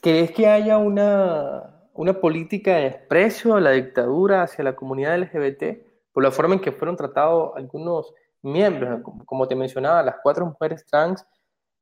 ¿Crees 0.00 0.32
que 0.32 0.46
haya 0.46 0.78
una, 0.78 1.82
una 1.94 2.20
política 2.20 2.76
de 2.76 2.82
desprecio 2.84 3.54
a 3.54 3.60
la 3.60 3.70
dictadura 3.70 4.42
hacia 4.42 4.64
la 4.64 4.74
comunidad 4.74 5.18
LGBT 5.18 6.12
por 6.12 6.22
la 6.22 6.30
forma 6.30 6.54
en 6.54 6.60
que 6.60 6.72
fueron 6.72 6.96
tratados 6.96 7.52
algunos 7.56 8.12
miembros, 8.42 9.00
como 9.24 9.46
te 9.46 9.54
mencionaba, 9.54 10.02
las 10.02 10.16
cuatro 10.22 10.44
mujeres 10.44 10.84
trans 10.86 11.24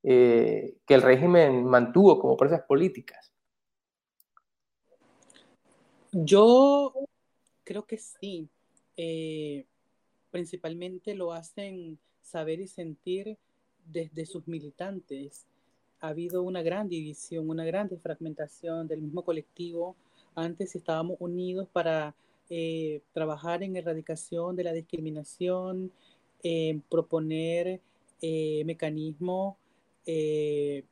eh, 0.03 0.77
que 0.87 0.95
el 0.95 1.03
régimen 1.03 1.65
mantuvo 1.65 2.21
como 2.21 2.37
presas 2.37 2.63
políticas? 2.63 3.33
Yo 6.13 6.95
creo 7.65 7.85
que 7.87 7.99
sí. 7.99 8.49
Eh, 8.97 9.65
principalmente 10.31 11.15
lo 11.15 11.33
hacen 11.33 11.99
saber 12.23 12.61
y 12.61 12.69
sentir 12.69 13.39
desde 13.87 14.27
sus 14.27 14.47
militantes. 14.47 15.47
Ha 16.01 16.09
habido 16.09 16.43
una 16.43 16.63
gran 16.63 16.89
división, 16.89 17.51
una 17.51 17.65
gran 17.65 17.89
fragmentación 18.03 18.89
del 18.89 19.03
mismo 19.03 19.25
colectivo. 19.25 19.97
Antes 20.35 20.75
estábamos 20.77 21.17
unidos 21.21 21.69
para 21.73 22.15
eh, 22.49 23.01
trabajar 23.13 23.63
en 23.63 23.77
erradicación 23.77 24.57
de 24.57 24.65
la 24.65 24.73
discriminación, 24.73 25.93
proponer 26.89 27.81
eh, 28.23 28.63
mecanismos 28.67 29.57
eh, 30.05 30.85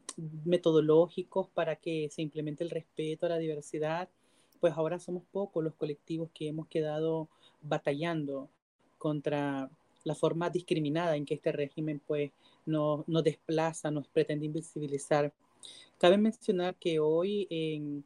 metodológicos 0.45 1.49
para 1.51 1.77
que 1.77 2.09
se 2.11 2.23
implemente 2.23 2.65
el 2.65 2.71
respeto 2.71 3.27
a 3.27 3.29
la 3.29 3.39
diversidad, 3.39 4.09
pues 4.61 4.75
ahora 4.75 4.99
somos 4.99 5.23
pocos 5.31 5.63
los 5.65 5.75
colectivos 5.75 6.31
que 6.35 6.49
hemos 6.49 6.69
quedado 6.69 7.29
batallando 7.63 8.49
contra 8.99 9.71
la 10.05 10.15
forma 10.15 10.51
discriminada 10.51 11.17
en 11.17 11.25
que 11.25 11.35
este 11.35 11.53
régimen 11.53 12.01
pues 12.07 12.33
nos, 12.67 13.05
desplaza, 13.25 13.91
nos 13.91 14.07
pretende 14.09 14.47
invisibilizar. 14.47 15.33
Cabe 15.99 16.19
mencionar 16.19 16.77
que 16.77 17.01
hoy 17.01 17.47
en, 17.51 18.05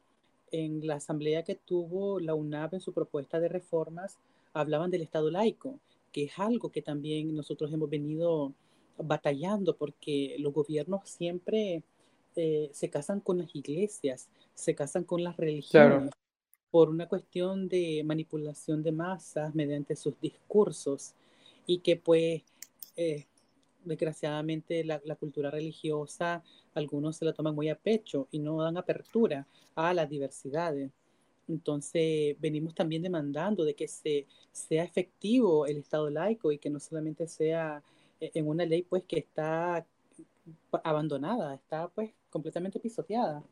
en 0.51 0.85
la 0.87 0.95
asamblea 0.95 1.43
que 1.43 1.55
tuvo 1.55 2.19
la 2.19 2.33
UNAP 2.33 2.75
en 2.75 2.81
su 2.81 2.93
propuesta 2.93 3.39
de 3.39 3.49
reformas 3.49 4.17
hablaban 4.53 4.91
del 4.91 5.01
Estado 5.01 5.29
laico, 5.31 5.79
que 6.11 6.25
es 6.25 6.39
algo 6.39 6.71
que 6.71 6.81
también 6.81 7.35
nosotros 7.35 7.71
hemos 7.73 7.89
venido 7.89 8.53
batallando 8.97 9.75
porque 9.75 10.35
los 10.39 10.53
gobiernos 10.53 11.09
siempre 11.09 11.83
eh, 12.35 12.69
se 12.73 12.89
casan 12.89 13.19
con 13.19 13.39
las 13.39 13.55
iglesias, 13.55 14.29
se 14.53 14.75
casan 14.75 15.03
con 15.03 15.23
las 15.23 15.37
religiones 15.37 16.11
por 16.73 16.89
una 16.89 17.07
cuestión 17.07 17.69
de 17.69 18.01
manipulación 18.03 18.81
de 18.81 18.91
masas 18.91 19.53
mediante 19.53 19.95
sus 19.95 20.19
discursos 20.19 21.13
y 21.67 21.77
que 21.81 21.97
pues 21.97 22.41
eh, 22.97 23.27
desgraciadamente 23.85 24.83
la, 24.83 24.99
cultura 25.19 25.51
religiosa 25.51 26.43
algunos 26.73 27.17
se 27.17 27.25
la 27.25 27.33
toman 27.33 27.53
muy 27.53 27.69
a 27.69 27.75
pecho 27.75 28.27
y 28.31 28.39
no 28.39 28.59
dan 28.59 28.77
apertura 28.77 29.45
a 29.75 29.93
las 29.93 30.09
diversidades. 30.09 30.89
Entonces 31.47 32.35
venimos 32.39 32.73
también 32.73 33.03
demandando 33.03 33.63
de 33.65 33.75
que 33.75 33.87
se, 33.87 34.25
sea 34.51 34.83
efectivo 34.83 35.67
el 35.67 35.77
Estado 35.77 36.09
laico 36.09 36.51
y 36.51 36.57
que 36.57 36.71
no 36.71 36.79
solamente 36.79 37.27
sea 37.27 37.83
eh, 38.19 38.31
en 38.33 38.47
una 38.47 38.65
ley 38.65 38.81
pues 38.81 39.03
que 39.03 39.19
está 39.19 39.85
abandonada, 40.83 41.53
está 41.53 41.87
pues 41.89 42.09
completamente 42.31 42.79
pisoteada. 42.79 43.43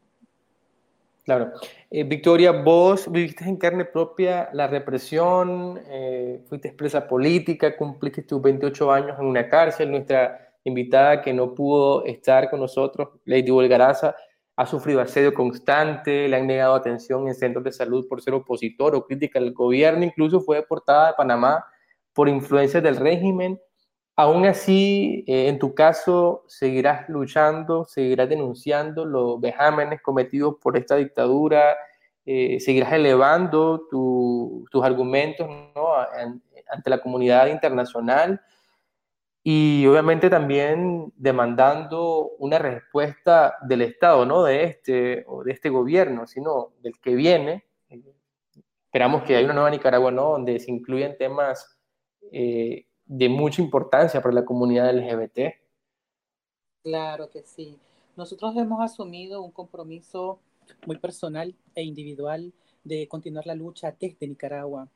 Claro. 1.23 1.51
Eh, 1.91 2.03
Victoria, 2.03 2.51
vos 2.51 3.09
viviste 3.11 3.43
en 3.43 3.57
carne 3.57 3.85
propia 3.85 4.49
la 4.53 4.67
represión, 4.67 5.79
eh, 5.87 6.43
fuiste 6.47 6.69
expresa 6.69 7.07
política, 7.07 7.77
cumpliste 7.77 8.23
tus 8.23 8.41
28 8.41 8.91
años 8.91 9.19
en 9.19 9.25
una 9.25 9.47
cárcel. 9.47 9.91
Nuestra 9.91 10.55
invitada 10.63 11.21
que 11.21 11.33
no 11.33 11.53
pudo 11.53 12.05
estar 12.05 12.49
con 12.49 12.59
nosotros, 12.59 13.09
Lady 13.25 13.51
Volgaraza, 13.51 14.15
ha 14.55 14.65
sufrido 14.65 15.01
asedio 15.01 15.33
constante, 15.33 16.27
le 16.27 16.35
han 16.35 16.47
negado 16.47 16.75
atención 16.75 17.27
en 17.27 17.35
centros 17.35 17.63
de 17.63 17.71
salud 17.71 18.07
por 18.07 18.21
ser 18.21 18.33
opositor 18.33 18.95
o 18.95 19.05
crítica 19.05 19.39
al 19.39 19.53
gobierno, 19.53 20.03
incluso 20.03 20.41
fue 20.41 20.57
deportada 20.57 21.07
de 21.07 21.13
Panamá 21.13 21.65
por 22.13 22.29
influencias 22.29 22.83
del 22.83 22.97
régimen. 22.97 23.59
Aún 24.15 24.45
así, 24.45 25.23
eh, 25.27 25.47
en 25.47 25.57
tu 25.57 25.73
caso, 25.73 26.43
seguirás 26.47 27.07
luchando, 27.09 27.85
seguirás 27.85 28.29
denunciando 28.29 29.05
los 29.05 29.39
vejámenes 29.39 30.01
cometidos 30.01 30.55
por 30.61 30.77
esta 30.77 30.95
dictadura, 30.97 31.77
eh, 32.25 32.59
seguirás 32.59 32.93
elevando 32.93 33.87
tus 33.89 34.83
argumentos 34.83 35.47
ante 36.69 36.89
la 36.89 37.01
comunidad 37.01 37.47
internacional 37.47 38.41
y 39.43 39.87
obviamente 39.87 40.29
también 40.29 41.11
demandando 41.15 42.29
una 42.37 42.59
respuesta 42.59 43.55
del 43.63 43.81
Estado, 43.81 44.25
no 44.25 44.43
de 44.43 44.65
este 44.65 45.23
o 45.27 45.43
de 45.43 45.51
este 45.53 45.69
gobierno, 45.69 46.27
sino 46.27 46.73
del 46.81 46.99
que 46.99 47.15
viene, 47.15 47.65
esperamos 48.85 49.23
que 49.23 49.35
haya 49.35 49.45
una 49.45 49.55
nueva 49.55 49.71
Nicaragua, 49.71 50.11
¿no? 50.11 50.31
Donde 50.31 50.59
se 50.59 50.69
incluyan 50.69 51.17
temas 51.17 51.79
eh, 52.31 52.85
de 53.11 53.27
mucha 53.27 53.61
importancia 53.61 54.21
para 54.21 54.33
la 54.33 54.45
comunidad 54.45 54.89
LGBT. 54.95 55.53
Claro 56.81 57.29
que 57.29 57.43
sí. 57.43 57.77
Nosotros 58.15 58.55
hemos 58.55 58.79
asumido 58.81 59.41
un 59.41 59.51
compromiso 59.51 60.39
muy 60.87 60.97
personal 60.97 61.53
e 61.75 61.83
individual 61.83 62.53
de 62.85 63.09
continuar 63.09 63.45
la 63.45 63.53
lucha 63.53 63.93
desde 63.99 64.25
Nicaragua. 64.25 64.87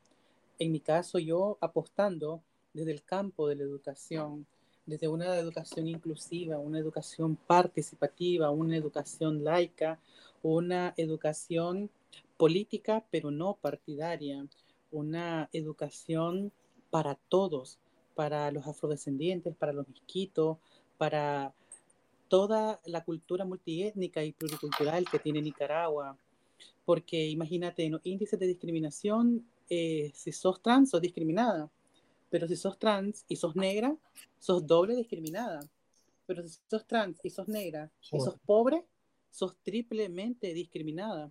En 0.58 0.72
mi 0.72 0.80
caso, 0.80 1.18
yo 1.18 1.58
apostando 1.60 2.40
desde 2.72 2.92
el 2.92 3.02
campo 3.02 3.48
de 3.48 3.56
la 3.56 3.64
educación, 3.64 4.46
desde 4.86 5.08
una 5.08 5.36
educación 5.36 5.86
inclusiva, 5.86 6.58
una 6.58 6.78
educación 6.78 7.36
participativa, 7.36 8.50
una 8.50 8.78
educación 8.78 9.44
laica, 9.44 10.00
una 10.42 10.94
educación 10.96 11.90
política, 12.38 13.04
pero 13.10 13.30
no 13.30 13.58
partidaria, 13.60 14.46
una 14.90 15.50
educación 15.52 16.50
para 16.88 17.16
todos, 17.28 17.78
para 18.16 18.50
los 18.50 18.66
afrodescendientes, 18.66 19.54
para 19.54 19.74
los 19.74 19.86
misquitos, 19.86 20.56
para 20.96 21.54
toda 22.28 22.80
la 22.86 23.04
cultura 23.04 23.44
multiétnica 23.44 24.24
y 24.24 24.32
pluricultural 24.32 25.04
que 25.08 25.18
tiene 25.18 25.42
Nicaragua. 25.42 26.18
Porque 26.86 27.26
imagínate, 27.28 27.88
los 27.90 28.00
índices 28.04 28.40
de 28.40 28.46
discriminación, 28.46 29.46
eh, 29.68 30.10
si 30.14 30.32
sos 30.32 30.62
trans, 30.62 30.90
sos 30.90 31.02
discriminada. 31.02 31.70
Pero 32.30 32.48
si 32.48 32.56
sos 32.56 32.78
trans 32.78 33.24
y 33.28 33.36
sos 33.36 33.54
negra, 33.54 33.94
sos 34.38 34.66
doble 34.66 34.96
discriminada. 34.96 35.60
Pero 36.26 36.42
si 36.42 36.58
sos 36.68 36.86
trans 36.86 37.20
y 37.22 37.28
sos 37.30 37.48
negra 37.48 37.92
y 38.10 38.18
sos 38.18 38.36
pobre, 38.46 38.84
sos 39.30 39.58
triplemente 39.62 40.54
discriminada. 40.54 41.30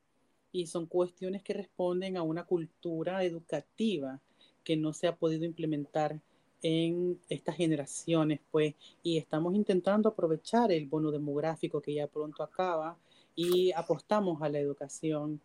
Y 0.51 0.67
son 0.67 0.85
cuestiones 0.85 1.41
que 1.41 1.53
responden 1.53 2.15
a 2.15 2.21
una 2.21 2.45
cultura 2.45 3.23
educativa 3.23 4.21
que 4.63 4.77
no 4.77 4.93
se 4.93 5.07
ha 5.07 5.15
podido 5.15 5.45
implementar 5.45 6.21
en 6.61 7.19
estas 7.29 7.55
generaciones, 7.55 8.39
pues, 8.51 8.75
y 9.03 9.17
estamos 9.17 9.53
intentando 9.55 10.09
aprovechar 10.09 10.71
el 10.71 10.87
bono 10.87 11.11
demográfico 11.11 11.81
que 11.81 11.93
ya 11.93 12.07
pronto 12.07 12.43
acaba 12.43 12.97
y 13.35 13.71
apostamos 13.73 14.41
a 14.41 14.49
la 14.49 14.59
educación. 14.59 15.39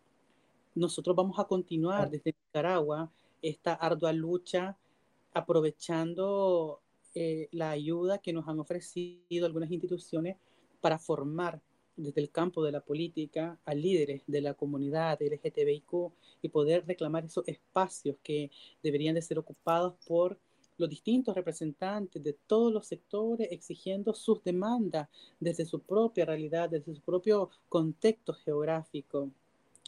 Nosotros 0.73 1.15
vamos 1.15 1.37
a 1.39 1.45
continuar 1.45 2.09
desde 2.09 2.33
Nicaragua 2.47 3.11
esta 3.41 3.73
ardua 3.73 4.13
lucha 4.13 4.77
aprovechando 5.33 6.81
eh, 7.15 7.49
la 7.51 7.71
ayuda 7.71 8.19
que 8.19 8.33
nos 8.33 8.47
han 8.47 8.59
ofrecido 8.59 9.45
algunas 9.45 9.71
instituciones 9.71 10.37
para 10.79 10.97
formar 10.97 11.61
desde 11.95 12.21
el 12.21 12.31
campo 12.31 12.63
de 12.63 12.71
la 12.71 12.81
política 12.81 13.59
a 13.65 13.73
líderes 13.73 14.23
de 14.27 14.41
la 14.41 14.53
comunidad 14.53 15.19
LGTBIQ 15.21 16.11
y 16.41 16.49
poder 16.49 16.85
reclamar 16.87 17.25
esos 17.25 17.47
espacios 17.47 18.15
que 18.23 18.49
deberían 18.81 19.15
de 19.15 19.21
ser 19.21 19.37
ocupados 19.39 19.93
por 20.07 20.39
los 20.81 20.89
distintos 20.89 21.35
representantes 21.35 22.21
de 22.21 22.33
todos 22.33 22.73
los 22.73 22.87
sectores 22.87 23.47
exigiendo 23.51 24.13
sus 24.13 24.43
demandas 24.43 25.07
desde 25.39 25.65
su 25.65 25.79
propia 25.79 26.25
realidad, 26.25 26.69
desde 26.69 26.93
su 26.93 27.01
propio 27.01 27.49
contexto 27.69 28.33
geográfico. 28.33 29.29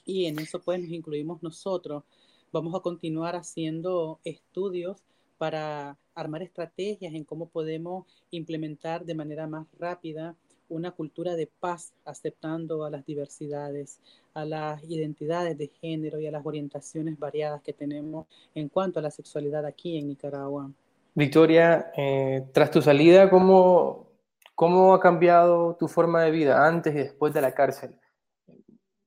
Y 0.06 0.26
en 0.26 0.40
eso 0.40 0.62
pues 0.62 0.80
nos 0.80 0.92
incluimos 0.92 1.44
nosotros. 1.44 2.04
Vamos 2.52 2.76
a 2.76 2.82
continuar 2.82 3.36
haciendo 3.36 4.20
estudios 4.24 4.98
para 5.38 5.98
armar 6.16 6.44
estrategias 6.44 7.14
en 7.14 7.24
cómo 7.24 7.50
podemos 7.50 8.06
implementar 8.32 9.04
de 9.04 9.16
manera 9.16 9.48
más 9.48 9.68
rápida 9.80 10.36
una 10.70 10.92
cultura 10.92 11.36
de 11.36 11.48
paz, 11.48 11.94
aceptando 12.06 12.84
a 12.86 12.90
las 12.90 13.06
diversidades, 13.06 14.00
a 14.34 14.46
las 14.46 14.84
identidades 14.84 15.58
de 15.58 15.68
género 15.68 16.20
y 16.20 16.28
a 16.28 16.32
las 16.32 16.46
orientaciones 16.46 17.18
variadas 17.20 17.62
que 17.62 17.74
tenemos 17.74 18.28
en 18.56 18.70
cuanto 18.70 19.00
a 19.00 19.02
la 19.02 19.12
sexualidad 19.12 19.66
aquí 19.66 19.98
en 19.98 20.08
Nicaragua. 20.08 20.72
Victoria, 21.16 21.92
eh, 21.96 22.50
tras 22.54 22.72
tu 22.72 22.82
salida, 22.82 23.30
¿cómo, 23.30 24.10
¿cómo 24.56 24.96
ha 24.96 25.00
cambiado 25.00 25.76
tu 25.76 25.88
forma 25.88 26.24
de 26.24 26.32
vida 26.32 26.66
antes 26.66 26.96
y 26.96 26.98
después 26.98 27.34
de 27.34 27.42
la 27.42 27.54
cárcel? 27.54 28.00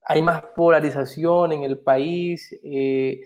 ¿Hay 0.04 0.22
más 0.22 0.42
polarización 0.54 1.52
en 1.52 1.64
el 1.64 1.78
país? 1.78 2.56
Eh, 2.62 3.22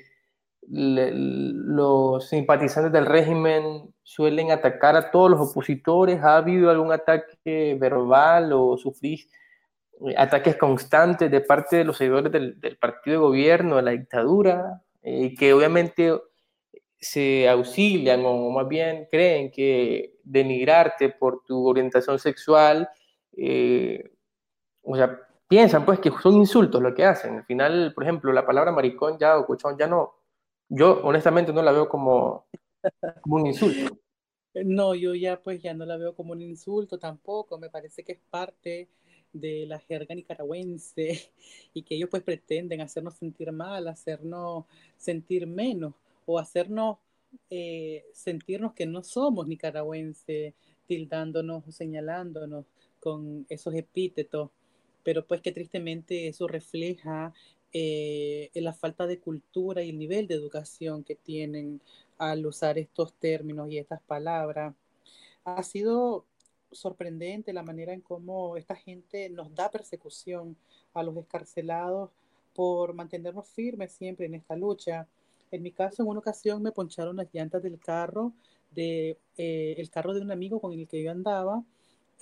los 0.66 2.28
simpatizantes 2.28 2.92
del 2.92 3.04
régimen 3.04 3.92
suelen 4.02 4.50
atacar 4.50 4.96
a 4.96 5.10
todos 5.10 5.30
los 5.30 5.50
opositores. 5.50 6.22
¿Ha 6.22 6.38
habido 6.38 6.70
algún 6.70 6.92
ataque 6.92 7.76
verbal 7.78 8.52
o 8.54 8.78
sufrís 8.78 9.28
eh, 10.06 10.14
ataques 10.16 10.56
constantes 10.56 11.30
de 11.30 11.40
parte 11.42 11.76
de 11.76 11.84
los 11.84 11.98
seguidores 11.98 12.32
del, 12.32 12.78
partido 12.80 13.20
de 13.20 13.26
gobierno, 13.26 13.76
de 13.76 13.82
la 13.82 13.90
dictadura? 13.90 14.82
Que 15.02 15.52
obviamente 15.52 16.12
se 17.00 17.48
auxilian 17.48 18.22
o 18.24 18.50
más 18.50 18.68
bien 18.68 19.08
creen 19.10 19.50
que 19.50 20.18
denigrarte 20.22 21.08
por 21.08 21.42
tu 21.44 21.66
orientación 21.66 22.18
sexual, 22.18 22.88
eh, 23.36 24.12
o 24.82 24.96
sea, 24.96 25.18
piensan 25.48 25.84
pues 25.84 25.98
que 25.98 26.10
son 26.10 26.34
insultos 26.34 26.82
lo 26.82 26.94
que 26.94 27.04
hacen. 27.04 27.38
Al 27.38 27.44
final, 27.44 27.92
por 27.94 28.04
ejemplo, 28.04 28.32
la 28.32 28.46
palabra 28.46 28.70
maricón 28.70 29.18
ya 29.18 29.38
o 29.38 29.46
cuchón 29.46 29.78
ya 29.78 29.86
no, 29.86 30.14
yo 30.68 31.00
honestamente 31.02 31.52
no 31.52 31.62
la 31.62 31.72
veo 31.72 31.88
como, 31.88 32.46
como 33.22 33.36
un 33.36 33.46
insulto. 33.46 33.96
No, 34.52 34.94
yo 34.94 35.14
ya 35.14 35.40
pues 35.40 35.62
ya 35.62 35.72
no 35.72 35.86
la 35.86 35.96
veo 35.96 36.14
como 36.14 36.32
un 36.32 36.42
insulto 36.42 36.98
tampoco, 36.98 37.56
me 37.56 37.70
parece 37.70 38.04
que 38.04 38.12
es 38.12 38.20
parte 38.30 38.90
de 39.32 39.64
la 39.66 39.78
jerga 39.78 40.14
nicaragüense 40.14 41.32
y 41.72 41.82
que 41.82 41.94
ellos 41.94 42.10
pues 42.10 42.22
pretenden 42.22 42.82
hacernos 42.82 43.14
sentir 43.14 43.52
mal, 43.52 43.88
hacernos 43.88 44.66
sentir 44.98 45.46
menos 45.46 45.94
o 46.30 46.38
hacernos 46.38 46.98
eh, 47.50 48.04
sentirnos 48.12 48.72
que 48.72 48.86
no 48.86 49.02
somos 49.02 49.48
nicaragüenses, 49.48 50.54
tildándonos 50.86 51.66
o 51.66 51.72
señalándonos 51.72 52.66
con 53.00 53.46
esos 53.48 53.74
epítetos, 53.74 54.50
pero 55.02 55.26
pues 55.26 55.40
que 55.40 55.52
tristemente 55.52 56.28
eso 56.28 56.46
refleja 56.46 57.32
eh, 57.72 58.50
la 58.54 58.72
falta 58.72 59.06
de 59.06 59.20
cultura 59.20 59.82
y 59.82 59.90
el 59.90 59.98
nivel 59.98 60.26
de 60.26 60.34
educación 60.34 61.04
que 61.04 61.16
tienen 61.16 61.80
al 62.18 62.46
usar 62.46 62.78
estos 62.78 63.14
términos 63.14 63.70
y 63.70 63.78
estas 63.78 64.00
palabras. 64.02 64.74
Ha 65.44 65.62
sido 65.62 66.26
sorprendente 66.70 67.52
la 67.52 67.62
manera 67.62 67.92
en 67.92 68.02
cómo 68.02 68.56
esta 68.56 68.76
gente 68.76 69.28
nos 69.30 69.54
da 69.54 69.70
persecución 69.70 70.56
a 70.94 71.02
los 71.02 71.16
escarcelados 71.16 72.10
por 72.54 72.94
mantenernos 72.94 73.48
firmes 73.48 73.92
siempre 73.92 74.26
en 74.26 74.34
esta 74.34 74.56
lucha. 74.56 75.08
En 75.50 75.62
mi 75.62 75.72
caso, 75.72 76.02
en 76.02 76.08
una 76.08 76.20
ocasión 76.20 76.62
me 76.62 76.72
poncharon 76.72 77.16
las 77.16 77.32
llantas 77.32 77.62
del 77.62 77.78
carro, 77.78 78.32
de, 78.70 79.18
eh, 79.36 79.74
el 79.78 79.90
carro 79.90 80.14
de 80.14 80.20
un 80.20 80.30
amigo 80.30 80.60
con 80.60 80.72
el 80.72 80.86
que 80.86 81.02
yo 81.02 81.10
andaba. 81.10 81.64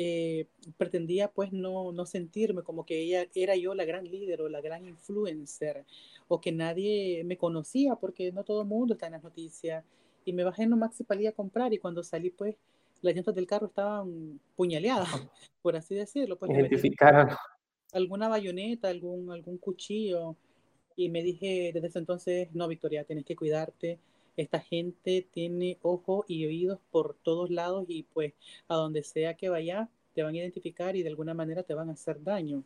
Eh, 0.00 0.46
pretendía 0.76 1.26
pues 1.26 1.52
no, 1.52 1.90
no 1.90 2.06
sentirme 2.06 2.62
como 2.62 2.86
que 2.86 3.00
ella 3.00 3.26
era 3.34 3.56
yo 3.56 3.74
la 3.74 3.84
gran 3.84 4.04
líder 4.04 4.42
o 4.42 4.48
la 4.48 4.60
gran 4.60 4.86
influencer 4.86 5.84
o 6.28 6.40
que 6.40 6.52
nadie 6.52 7.24
me 7.24 7.36
conocía 7.36 7.96
porque 7.96 8.30
no 8.30 8.44
todo 8.44 8.62
el 8.62 8.68
mundo 8.68 8.94
está 8.94 9.06
en 9.06 9.14
las 9.14 9.24
noticias 9.24 9.84
y 10.24 10.32
me 10.32 10.44
bajé 10.44 10.62
en 10.62 10.72
un 10.72 10.78
Maxi 10.78 11.02
Palí 11.02 11.26
a 11.26 11.32
comprar 11.32 11.74
y 11.74 11.78
cuando 11.78 12.04
salí 12.04 12.30
pues 12.30 12.54
las 13.02 13.12
llantas 13.12 13.34
del 13.34 13.48
carro 13.48 13.66
estaban 13.66 14.38
puñaleadas 14.54 15.08
por 15.62 15.74
así 15.74 15.96
decirlo 15.96 16.38
pues 16.38 16.52
identificaron 16.52 17.30
alguna 17.92 18.28
bayoneta 18.28 18.90
algún 18.90 19.32
algún 19.32 19.58
cuchillo 19.58 20.36
y 20.98 21.10
me 21.10 21.22
dije 21.22 21.70
desde 21.72 21.86
ese 21.86 22.00
entonces, 22.00 22.48
no, 22.54 22.66
Victoria, 22.66 23.04
tienes 23.04 23.24
que 23.24 23.36
cuidarte. 23.36 24.00
Esta 24.36 24.58
gente 24.58 25.28
tiene 25.30 25.78
ojos 25.82 26.24
y 26.26 26.44
oídos 26.44 26.80
por 26.90 27.14
todos 27.22 27.50
lados 27.50 27.84
y 27.88 28.02
pues 28.02 28.34
a 28.66 28.74
donde 28.74 29.04
sea 29.04 29.34
que 29.34 29.48
vaya 29.48 29.88
te 30.12 30.24
van 30.24 30.34
a 30.34 30.38
identificar 30.38 30.96
y 30.96 31.04
de 31.04 31.08
alguna 31.10 31.34
manera 31.34 31.62
te 31.62 31.72
van 31.72 31.88
a 31.88 31.92
hacer 31.92 32.20
daño. 32.24 32.64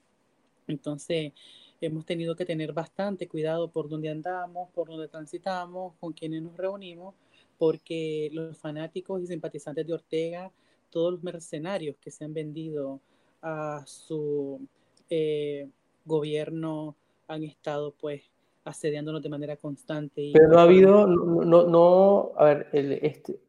Entonces, 0.66 1.34
hemos 1.82 2.06
tenido 2.06 2.34
que 2.34 2.46
tener 2.46 2.72
bastante 2.72 3.28
cuidado 3.28 3.70
por 3.70 3.90
dónde 3.90 4.08
andamos, 4.08 4.70
por 4.70 4.88
dónde 4.88 5.08
transitamos, 5.08 5.92
con 6.00 6.14
quienes 6.14 6.40
nos 6.40 6.56
reunimos, 6.56 7.14
porque 7.58 8.30
los 8.32 8.56
fanáticos 8.56 9.20
y 9.22 9.26
simpatizantes 9.26 9.86
de 9.86 9.92
Ortega, 9.92 10.50
todos 10.88 11.12
los 11.12 11.22
mercenarios 11.22 11.96
que 12.00 12.10
se 12.10 12.24
han 12.24 12.32
vendido 12.32 12.98
a 13.42 13.84
su 13.86 14.66
eh, 15.10 15.68
gobierno 16.06 16.96
han 17.28 17.44
estado 17.44 17.94
pues 17.98 18.22
asediándonos 18.64 19.22
de 19.22 19.28
manera 19.28 19.56
constante. 19.56 20.30
Pero 20.32 20.48
no 20.48 20.58
ha 20.58 20.62
habido, 20.62 21.06
no, 21.06 21.64
no, 21.64 22.32
a 22.36 22.44
ver, 22.44 22.68
el, 22.72 22.92
este, 23.02 23.40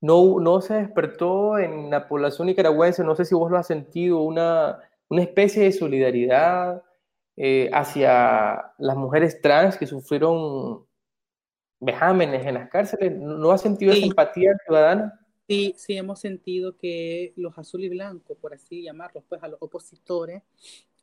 no, 0.00 0.40
no 0.40 0.60
se 0.60 0.74
despertó 0.74 1.58
en 1.58 1.90
la 1.90 2.08
población 2.08 2.48
nicaragüense, 2.48 3.04
no 3.04 3.14
sé 3.14 3.24
si 3.24 3.34
vos 3.34 3.50
lo 3.50 3.58
has 3.58 3.66
sentido, 3.66 4.20
una, 4.22 4.80
una 5.08 5.22
especie 5.22 5.62
de 5.62 5.72
solidaridad 5.72 6.82
eh, 7.36 7.70
hacia 7.72 8.72
las 8.78 8.96
mujeres 8.96 9.40
trans 9.40 9.76
que 9.76 9.86
sufrieron 9.86 10.84
vejámenes 11.80 12.46
en 12.46 12.54
las 12.54 12.68
cárceles. 12.68 13.12
¿No 13.16 13.50
has 13.50 13.60
sentido 13.60 13.92
esa 13.92 14.06
empatía 14.06 14.52
ciudadana? 14.66 15.20
Sí, 15.46 15.74
sí, 15.76 15.94
hemos 15.96 16.20
sentido 16.20 16.76
que 16.78 17.34
los 17.36 17.58
azul 17.58 17.84
y 17.84 17.90
blanco, 17.90 18.34
por 18.34 18.54
así 18.54 18.82
llamarlos, 18.82 19.24
pues 19.28 19.42
a 19.42 19.48
los 19.48 19.60
opositores, 19.60 20.42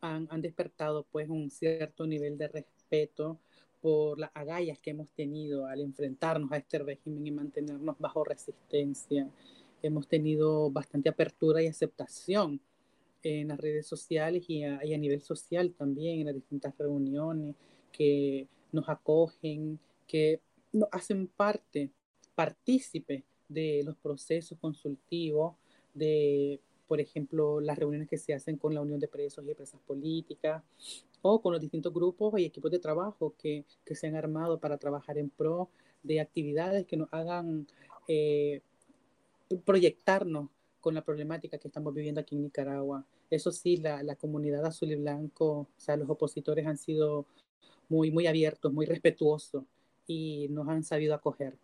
han, 0.02 0.28
despertado 0.42 1.04
pues 1.12 1.30
un 1.30 1.52
cierto 1.52 2.08
nivel 2.08 2.38
de 2.40 2.48
respeto 2.48 3.40
por 3.82 4.18
las 4.20 4.32
agallas 4.34 4.80
que 4.80 4.92
hemos 4.92 5.12
tenido 5.12 5.68
al 5.68 5.82
enfrentarnos 5.82 6.52
a 6.52 6.58
este 6.58 6.80
régimen 6.80 7.28
y 7.28 7.32
mantenernos 7.32 7.98
bajo 8.00 8.24
resistencia. 8.24 9.30
Hemos 9.84 10.08
tenido 10.08 10.72
bastante 10.72 11.10
apertura 11.10 11.62
y 11.62 11.68
aceptación 11.68 12.60
en 13.24 13.50
las 13.50 13.60
redes 13.60 13.86
sociales 13.88 14.46
y 14.48 14.64
a, 14.64 14.84
y 14.84 14.96
a 14.96 14.98
nivel 14.98 15.22
social 15.22 15.74
también, 15.74 16.22
en 16.22 16.26
las 16.28 16.36
distintas 16.36 16.76
reuniones 16.80 17.56
que 17.92 18.48
nos 18.72 18.90
acogen, 18.90 19.80
que 20.08 20.42
nos 20.74 20.90
hacen 20.92 21.28
parte, 21.28 21.92
partícipe 22.34 23.24
de 23.52 23.84
los 23.84 23.96
procesos 23.98 24.58
consultivos, 24.60 25.56
de, 25.94 26.60
por 26.88 27.00
ejemplo, 27.00 27.60
las 27.60 27.78
reuniones 27.78 28.08
que 28.08 28.18
se 28.18 28.34
hacen 28.34 28.58
con 28.58 28.74
la 28.74 28.82
Unión 28.82 29.00
de 29.00 29.08
Presos 29.08 29.46
y 29.48 29.54
Presas 29.54 29.82
Políticas, 29.86 30.64
o 31.22 31.42
con 31.42 31.54
los 31.54 31.62
distintos 31.62 31.94
grupos 31.94 32.40
y 32.40 32.46
equipos 32.46 32.72
de 32.72 32.80
trabajo 32.80 33.34
que, 33.38 33.66
que 33.86 33.96
se 33.96 34.08
han 34.08 34.16
armado 34.16 34.60
para 34.60 34.78
trabajar 34.78 35.18
en 35.18 35.30
pro 35.30 35.70
de 36.04 36.20
actividades 36.20 36.86
que 36.88 36.98
nos 36.98 37.14
hagan 37.14 37.68
eh, 38.08 38.62
proyectarnos 39.66 40.50
con 40.80 40.96
la 40.96 41.04
problemática 41.04 41.60
que 41.60 41.68
estamos 41.68 41.94
viviendo 41.94 42.22
aquí 42.22 42.36
en 42.36 42.44
Nicaragua. 42.44 43.06
Eso 43.30 43.52
sí, 43.52 43.78
la, 43.78 44.02
la, 44.02 44.16
comunidad 44.16 44.66
azul 44.66 44.92
y 44.92 44.96
blanco, 44.96 45.46
o 45.60 45.68
sea, 45.78 45.96
los 45.96 46.10
opositores 46.10 46.66
han 46.66 46.78
sido 46.78 47.26
muy, 47.88 48.10
muy 48.10 48.26
abiertos, 48.26 48.74
muy 48.74 48.86
respetuosos 48.86 49.64
y 50.08 50.48
nos 50.50 50.68
han 50.68 50.84
sabido 50.84 51.14
acoger. 51.14 51.58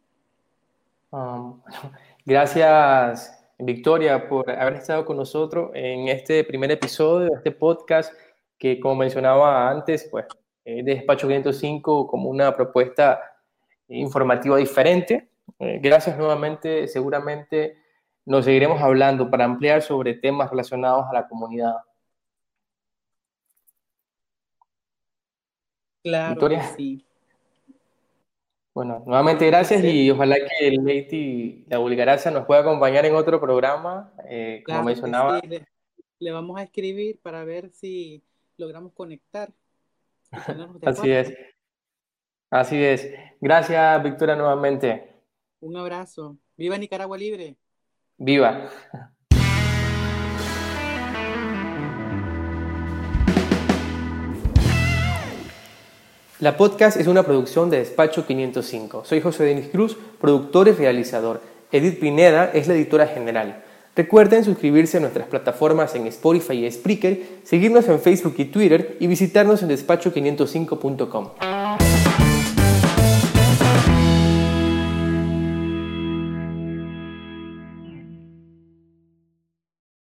Um, 1.11 1.61
gracias, 2.25 3.33
Victoria, 3.59 4.27
por 4.27 4.49
haber 4.49 4.75
estado 4.75 5.05
con 5.05 5.17
nosotros 5.17 5.71
en 5.73 6.07
este 6.07 6.43
primer 6.43 6.71
episodio 6.71 7.29
de 7.29 7.35
este 7.35 7.51
podcast 7.51 8.13
que, 8.57 8.79
como 8.79 8.95
mencionaba 8.95 9.69
antes, 9.69 10.07
pues, 10.09 10.25
de 10.65 10.83
Despacho 10.83 11.27
505 11.27 12.07
como 12.07 12.29
una 12.29 12.55
propuesta 12.55 13.21
informativa 13.87 14.57
diferente. 14.57 15.29
Eh, 15.59 15.79
gracias 15.81 16.17
nuevamente, 16.17 16.87
seguramente 16.87 17.77
nos 18.25 18.43
seguiremos 18.43 18.81
hablando 18.81 19.31
para 19.31 19.45
ampliar 19.45 19.81
sobre 19.81 20.13
temas 20.13 20.49
relacionados 20.49 21.05
a 21.09 21.13
la 21.13 21.27
comunidad. 21.27 21.75
Claro, 26.03 26.31
Victoria. 26.31 26.63
sí. 26.75 27.05
Bueno, 28.77 29.01
nuevamente 29.07 29.47
gracias 29.47 29.83
y 29.83 30.11
ojalá 30.11 30.35
que 30.35 30.67
el 30.67 30.75
Lady, 30.85 31.65
la 31.67 31.79
Bulgaraza 31.79 32.29
nos 32.29 32.45
pueda 32.45 32.61
acompañar 32.61 33.07
en 33.07 33.15
otro 33.15 33.41
programa, 33.41 34.13
eh, 34.29 34.61
como 34.63 34.83
mencionaba. 34.83 35.39
Sí. 35.39 35.47
Le, 35.47 35.67
le, 36.19 36.31
vamos 36.31 36.59
a 36.59 36.61
escribir 36.61 37.19
para 37.23 37.43
ver 37.43 37.71
si 37.71 38.21
logramos 38.55 38.93
conectar. 38.93 39.51
Así 40.85 41.09
es. 41.09 41.33
Así 42.51 42.83
es. 42.83 43.11
Gracias, 43.41 44.03
Victoria, 44.03 44.35
nuevamente. 44.35 45.23
Un 45.59 45.75
abrazo. 45.75 46.37
Viva 46.55 46.77
Nicaragua 46.77 47.17
Libre. 47.17 47.55
Viva. 48.15 48.69
La 56.39 56.55
podcast 56.55 56.97
es 56.97 57.07
una 57.07 57.23
producción 57.23 57.71
de 57.71 57.79
Despacho 57.79 58.27
505. 58.27 59.05
Soy 59.05 59.21
José 59.21 59.43
Denis 59.43 59.69
Cruz, 59.71 59.97
productor 60.21 60.67
y 60.67 60.71
realizador. 60.71 61.41
Edith 61.71 61.99
Pineda 61.99 62.51
es 62.53 62.67
la 62.67 62.75
editora 62.75 63.07
general. 63.07 63.63
Recuerden 63.95 64.43
suscribirse 64.43 64.97
a 64.97 64.99
nuestras 64.99 65.27
plataformas 65.29 65.95
en 65.95 66.05
Spotify 66.05 66.63
y 66.63 66.71
Spreaker, 66.71 67.23
seguirnos 67.43 67.87
en 67.87 67.99
Facebook 67.99 68.35
y 68.37 68.45
Twitter 68.45 68.97
y 68.99 69.07
visitarnos 69.07 69.63
en 69.63 69.69
despacho505.com. 69.69 71.29